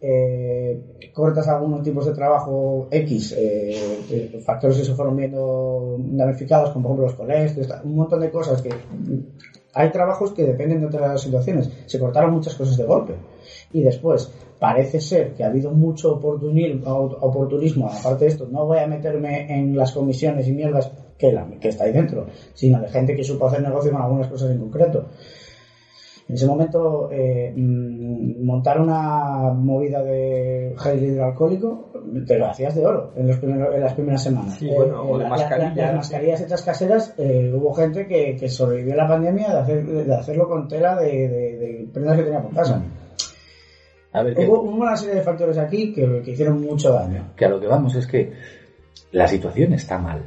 [0.00, 6.70] eh, cortas algunos tipos de trabajo X, eh, eh, factores que se fueron viendo damnificados,
[6.70, 8.70] como por ejemplo los colegios, un montón de cosas que
[9.74, 11.70] hay trabajos que dependen de otras situaciones.
[11.86, 13.14] Se cortaron muchas cosas de golpe.
[13.72, 18.78] Y después, parece ser que ha habido mucho oportunismo, oportunismo aparte de esto, no voy
[18.78, 22.88] a meterme en las comisiones y mierdas que, la, que está ahí dentro, sino de
[22.88, 25.06] gente que supo hacer negocio con algunas cosas en concreto.
[26.28, 31.90] En ese momento, eh, mm, montar una movida de gel hidroalcohólico
[32.26, 34.54] te lo hacías de oro en, los primeros, en las primeras semanas.
[34.58, 35.30] Sí, bueno, o de la-
[35.86, 39.84] las mascarillas hechas caseras, eh, hubo gente que, que sobrevivió a la pandemia de, hacer,
[39.86, 42.82] de hacerlo con tela de, de- de prendas que tenía por casa.
[44.12, 47.32] A ver, que, Hubo, hubo una serie de factores aquí que, que hicieron mucho daño.
[47.36, 48.30] que a lo que vamos es que
[49.12, 50.24] la situación está mal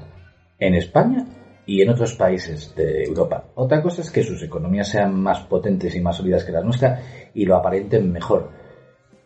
[0.57, 1.25] en España
[1.71, 3.45] y en otros países de Europa.
[3.55, 6.99] Otra cosa es que sus economías sean más potentes y más sólidas que la nuestra
[7.33, 8.49] y lo aparenten mejor.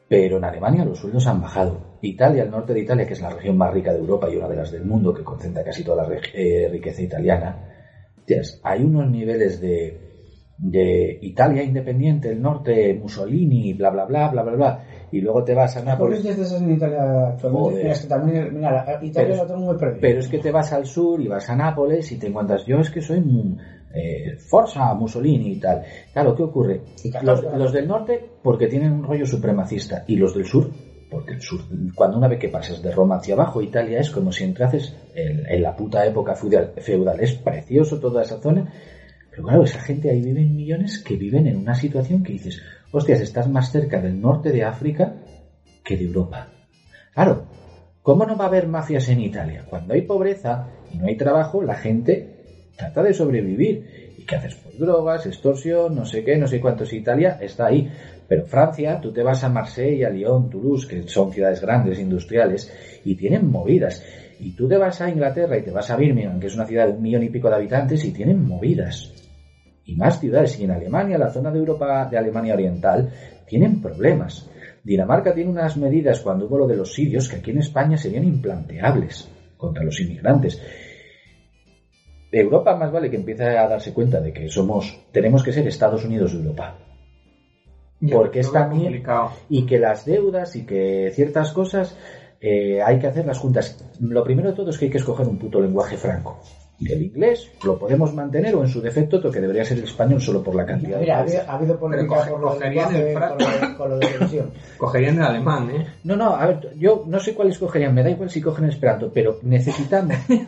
[0.07, 1.97] Pero en Alemania los sueldos han bajado.
[2.03, 4.47] Italia, el norte de Italia, que es la región más rica de Europa y una
[4.47, 9.09] de las del mundo que concentra casi toda la eh, riqueza italiana, tías, hay unos
[9.09, 15.21] niveles de, de Italia independiente, el norte, Mussolini, bla, bla, bla, bla, bla, bla, y
[15.21, 16.25] luego te vas a ¿Por Nápoles.
[16.53, 17.89] en Italia actualmente?
[17.89, 20.01] Es que también, mira, Italia Pero- tengo muy perdido.
[20.01, 22.77] Pero es que te vas al sur y vas a Nápoles y te encuentras, yo
[22.79, 23.23] es que soy
[23.93, 25.83] eh, Forza Mussolini y tal.
[26.11, 26.81] Claro, ¿qué ocurre?
[27.23, 30.69] Los, los del norte porque tienen un rollo supremacista y los del sur
[31.09, 31.61] porque el sur,
[31.93, 35.45] cuando una vez que pasas de Roma hacia abajo, Italia es como si entrases en,
[35.47, 37.19] en la puta época feudal, feudal.
[37.21, 38.73] Es precioso toda esa zona,
[39.29, 42.61] pero claro, esa gente ahí viven millones que viven en una situación que dices,
[42.95, 45.15] hostias, estás más cerca del norte de África
[45.83, 46.47] que de Europa.
[47.13, 47.45] Claro,
[48.01, 49.65] ¿cómo no va a haber mafias en Italia?
[49.69, 52.35] Cuando hay pobreza y no hay trabajo, la gente
[52.75, 54.15] trata de sobrevivir.
[54.17, 54.55] ¿Y qué haces?
[54.55, 56.93] Pues drogas, extorsión, no sé qué, no sé cuántos.
[56.93, 57.91] Italia está ahí.
[58.27, 62.71] Pero Francia, tú te vas a Marsella, Lyon, Toulouse, que son ciudades grandes, industriales,
[63.03, 64.03] y tienen movidas.
[64.39, 66.87] Y tú te vas a Inglaterra y te vas a Birmingham, que es una ciudad
[66.87, 69.14] de un millón y pico de habitantes, y tienen movidas.
[69.85, 70.59] Y más ciudades.
[70.59, 73.09] Y en Alemania, la zona de Europa, de Alemania Oriental,
[73.45, 74.49] tienen problemas.
[74.83, 78.23] Dinamarca tiene unas medidas cuando hubo lo de los sirios que aquí en España serían
[78.23, 80.61] implanteables contra los inmigrantes.
[82.31, 86.03] Europa más vale que empiece a darse cuenta de que somos, tenemos que ser Estados
[86.03, 86.77] Unidos de Europa.
[88.11, 89.31] Porque es también complicado.
[89.49, 91.97] y que las deudas y que ciertas cosas
[92.41, 93.83] eh, hay que hacerlas juntas.
[94.01, 96.39] Lo primero de todo es que hay que escoger un puto lenguaje franco.
[96.81, 100.21] El inglés lo podemos mantener o en su defecto lo que debería ser el español
[100.21, 102.73] solo por la cantidad Mira, ha de habido, ha habido polémica coge- por lo cogerían
[102.93, 104.51] lenguaje, el fra- con lo de- con lo de televisión.
[104.77, 105.87] Cogerían el alemán, ¿eh?
[106.03, 109.09] No, no, a ver, yo no sé cuál escogerían, me da igual si cogen Esperanto,
[109.13, 110.37] pero necesitamos Sí,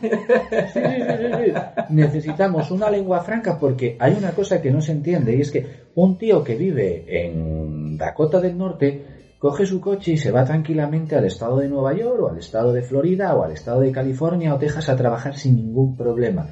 [0.74, 1.52] sí, sí, sí.
[1.90, 5.66] necesitamos una lengua franca porque hay una cosa que no se entiende y es que
[5.94, 11.14] un tío que vive en Dakota del Norte coge su coche y se va tranquilamente
[11.16, 14.54] al estado de Nueva York o al estado de Florida o al estado de California
[14.54, 16.48] o Texas a trabajar sin ningún problema.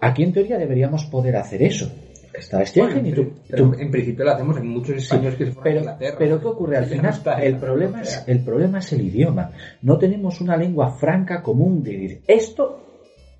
[0.00, 1.90] Aquí en teoría deberíamos poder hacer eso.
[2.34, 5.46] Está Schengen Bueno, y tú, pero tú- en principio lo hacemos en muchos señores que
[5.46, 6.16] se pero, Inglaterra.
[6.18, 6.76] pero ¿qué ocurre?
[6.76, 9.52] Al no final, el problema, es, el problema es el idioma.
[9.80, 12.82] No tenemos una lengua franca común de decir, esto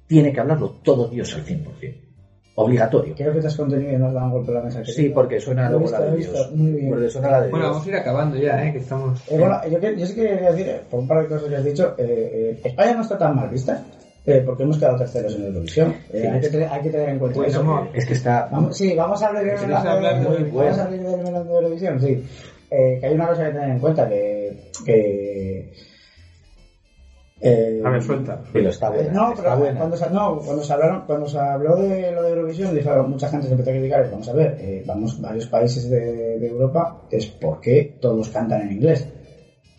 [0.06, 1.94] tiene que hablarlo todo Dios al 100%.
[2.58, 3.14] Obligatorio.
[3.14, 4.82] Quiero que te has contenido y no dado un golpe en la mesa.
[4.84, 6.16] Sí, porque suena luego la de.
[6.16, 6.52] Dios.
[6.54, 6.88] Muy bien.
[6.90, 7.72] Porque suena la de Bueno, Dios.
[7.74, 8.72] vamos a ir acabando ya, ¿eh?
[8.72, 9.20] Que estamos...
[9.28, 11.56] Eh, bueno, yo, yo sí que quería decir, eh, por un par de cosas que
[11.56, 13.84] has dicho, eh, eh, España no está tan mal vista,
[14.24, 15.94] eh, porque hemos quedado terceros en Eurovisión.
[16.10, 16.26] Eh, Sí.
[16.26, 17.58] hay, que tener, hay que tener en cuenta Pues eso.
[17.62, 18.48] vamos- Es que está...
[18.50, 20.56] Vamos, sí, vamos a abrir el ¿Quieres melón hablar de de, Eurovisión?
[20.64, 22.24] vamos a abrir el melón de Eurovisión, sí.
[22.70, 24.70] Eh, que hay una cosa que tener en cuenta, que...
[24.84, 25.72] que
[27.40, 28.40] eh, A ver, suelta.
[28.52, 29.12] Pero está buena.
[29.12, 29.78] no, está pero buena.
[29.78, 33.28] cuando se, no, cuando se hablaron, cuando se habló de lo de Eurovisión, dijeron, mucha
[33.28, 37.02] gente se empezó a criticar, vamos a ver, eh, vamos varios países de, de Europa,
[37.10, 39.06] es porque todos cantan en inglés.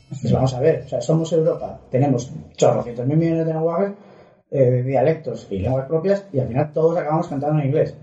[0.09, 3.91] Pues vamos a ver, o sea, somos Europa, tenemos chorrocientos mil millones de lenguajes,
[4.51, 7.95] eh, dialectos y lenguas propias, y al final todos acabamos cantando en inglés.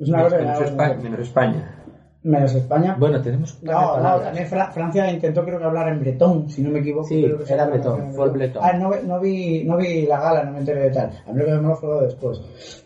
[0.00, 1.77] Es una cosa que me menos, España, menos España.
[2.22, 2.96] Menos España.
[2.98, 3.62] Bueno, tenemos...
[3.62, 7.06] No, no, también Fra- Francia intentó creo que hablar en bretón, si no me equivoco.
[7.06, 8.62] Sí, creo que se era bretón, fue bretón.
[8.64, 11.10] Ah, no, no, vi, no vi la gala, no me enteré de tal.
[11.26, 12.84] A mí lo que me lo después.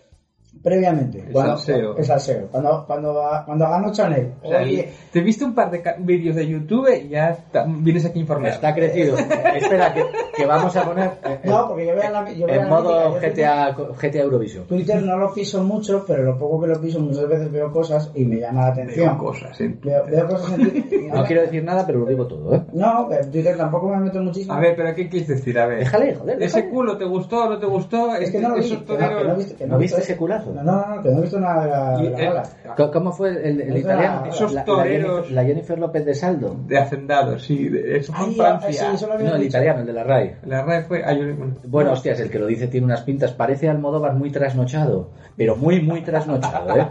[0.62, 1.18] Previamente.
[1.18, 1.96] El cuando, salseo.
[1.96, 2.48] El salseo.
[2.48, 4.34] Cuando, cuando, cuando ganó Chanel.
[4.42, 8.04] O sea, oye, te he visto un par de vídeos de YouTube y ya vienes
[8.04, 8.54] aquí informado.
[8.54, 9.16] Está crecido.
[9.56, 10.04] Espera, que,
[10.36, 11.10] que vamos a poner
[11.44, 14.64] no, porque yo veo la, yo veo en la modo GTA, GTA Eurovisión.
[14.66, 18.10] Twitter no lo piso mucho, pero lo poco que lo piso muchas veces veo cosas
[18.14, 19.08] y me llama la atención.
[19.10, 19.76] Veo cosas, ¿eh?
[19.82, 21.00] Veo, veo cosas en Twitter.
[21.02, 22.62] y No quiero decir nada, pero lo digo todo, ¿eh?
[22.72, 24.54] No, en Twitter tampoco me meto muchísimo.
[24.54, 25.58] A ver, pero ¿qué quieres decir?
[25.58, 25.78] A ver.
[25.80, 28.14] Déjale, joder, ¿Ese culo te gustó o no te gustó?
[28.16, 28.60] Es que no lo vi.
[28.62, 30.52] Esos que no- que no que ¿No viste visto- ese culazo?
[30.52, 34.26] No, no, no, que no he visto nada de la, de ¿Cómo fue el, italiano?
[34.26, 35.10] esos La- la, toreros.
[35.26, 36.56] Jennifer, la Jennifer López de Saldo.
[36.66, 37.68] de hacendados, sí.
[37.68, 38.72] de- Eso fue en Francia.
[38.72, 40.36] sí, eso lo había No, el italiano, el de la RAI.
[40.46, 41.00] La red fue...
[41.00, 41.54] yo- bueno.
[41.64, 43.32] Bueno, hostias, el que lo dice tiene unas pintas.
[43.32, 45.10] Parece Almodóvar muy trasnochado.
[45.36, 46.86] Pero muy, muy trasnochado, ¿eh?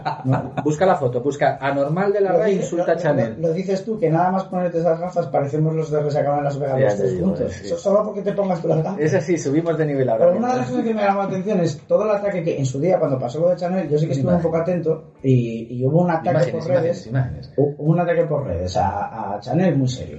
[0.64, 3.36] Busca la foto, busca anormal de la Lo insulta a Chanel.
[3.40, 6.44] Lo, lo dices tú, que nada más ponerte esas gafas parecemos los de Resacado en
[6.44, 7.52] Las Vegas Ya los te tres digo, juntos.
[7.52, 7.68] sí.
[7.68, 8.98] So- Solo porque te pongas tú las gafas.
[9.00, 10.26] Es así, subimos de nivel ahora.
[10.26, 12.58] Pero una de las cosas que me llamó la atención es todo el ataque que
[12.58, 15.04] en su día, cuando pasó lo de Chanel, yo sí que estuve un poco atento
[15.22, 17.06] y, y hubo un ataque Imágenes, por redes.
[17.06, 17.52] imágenes, imágenes.
[17.56, 20.18] Hubo un ataque por redes a, a Chanel muy serio.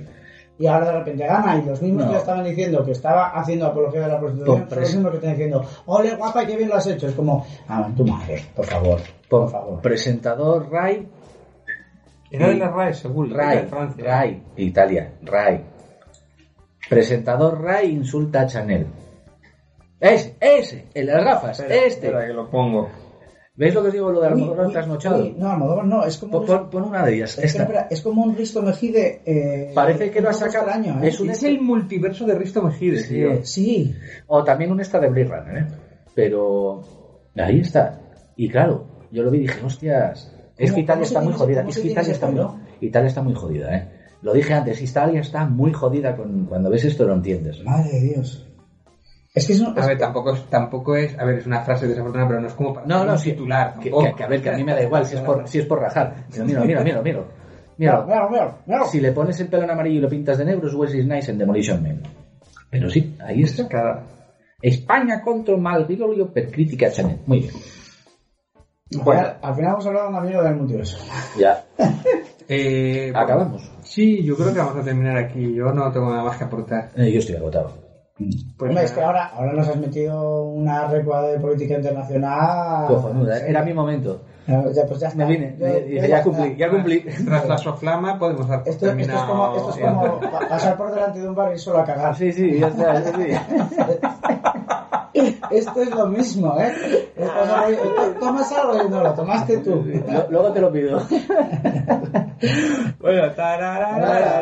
[0.60, 2.12] Y ahora de repente gana y los mismos No.
[2.12, 5.32] que estaban diciendo que estaba haciendo apología de la prostitución son los mismos que están
[5.32, 7.08] diciendo, ole guapa, qué bien lo has hecho.
[7.08, 9.00] Es como, ah, tu madre, por favor,
[9.30, 9.82] por Por favor.
[9.82, 11.08] Presentador RAI.
[12.30, 13.36] Era de la RAE, seguro.
[13.36, 14.04] RAI, de Francia.
[14.06, 15.66] RAI, Italia, RAI.
[16.90, 18.88] Presentador RAI insulta a Chanel.
[20.00, 22.08] Ese, ese, el de las gafas, Espera, este.
[22.08, 22.90] espera que lo pongo.
[23.56, 25.22] ¿Veis lo que digo, lo de Almodóvar trasnochado?
[25.24, 26.44] uy, no, Almodóvar no, es como...
[26.44, 27.32] Pon, un- pon- una de ellas.
[27.34, 27.62] es, que, esta.
[27.64, 29.22] espera, es como un Risto Mejide...
[29.26, 31.10] Eh, Parece que lo ha sacado- extraño, ¿eh?
[31.10, 33.14] es un- Es el multiverso de Risto Mejide, Sí.
[33.14, 33.46] tío.
[33.46, 33.96] Sí,
[34.26, 35.68] O también un esta de Blade Runner, ¿eh?
[36.16, 36.82] Pero
[37.36, 38.00] ahí está.
[38.36, 41.66] Y claro, yo lo vi y dije, hostias, es ¿Cómo- que Italia está muy jodida.
[41.68, 42.46] Es que Italia está, muy?
[42.82, 43.88] Italia está muy jodida, ¿eh?
[44.24, 47.64] Lo dije antes, Italia está muy jodida con, cuando ves esto lo entiendes.
[47.64, 48.48] madre de Dios.
[49.34, 49.76] Es que es un...
[49.78, 52.48] A es- ver, tampoco es, tampoco es, a ver, es una frase desafortunada, pero no
[52.48, 53.32] es como para No, no, un sí.
[53.32, 53.74] titular.
[53.80, 54.04] Que, tampoco.
[54.06, 55.66] que- que a ver, que a mí me da igual si es por, si es
[55.66, 56.26] por rajar.
[56.46, 57.02] Mira, mira, mira, mira.
[57.02, 57.24] Mira,
[57.76, 58.06] Míralo.
[58.06, 58.86] Míralo, míralo, míralo.
[58.86, 61.30] Si le pones el pelo en amarillo y lo pintas de negro, es Wesley Snipes
[61.30, 62.02] en Demolition Man.
[62.70, 64.04] Pero sí, ahí está.
[64.62, 65.62] España contra el
[66.30, 67.18] per crítica channel.
[67.26, 67.54] Muy bien.
[68.96, 70.98] Al final- Al final hemos hablado una mierda del multiverso.
[71.38, 71.64] Ya.
[72.50, 73.72] Eh, bueno, Acabamos.
[73.84, 75.54] Sí, yo creo que vamos a terminar aquí.
[75.56, 76.90] Yo no tengo nada más que aportar.
[76.94, 77.72] Eh, yo estoy agotado.
[78.16, 82.86] Pues Hombre, es que ahora, ahora nos has metido una recua de política internacional.
[82.88, 83.46] Cojonuda, ¿eh?
[83.50, 84.22] era mi momento.
[84.46, 85.26] Ya, ya, pues ya está.
[85.26, 87.00] Me vine, Yo- me- yo dije, ya cumplí, ya cumplí.
[87.26, 90.94] Tras la soflama podemos dar por Esto, esto es como, esto es como pasar por
[90.94, 92.16] delante de un bar y solo a cagar.
[92.16, 93.32] Sí, sí, ya está, sí, sí.
[95.52, 97.12] Esto es lo mismo, ¿eh?
[98.20, 99.86] Tomas algo y no lo tomaste tú.
[100.30, 101.02] Luego te lo pido.
[103.00, 104.42] Bueno, tararara,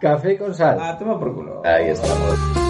[0.00, 0.78] Café con sal.
[0.80, 1.60] Ah, toma por culo.
[1.64, 2.69] Ahí estamos.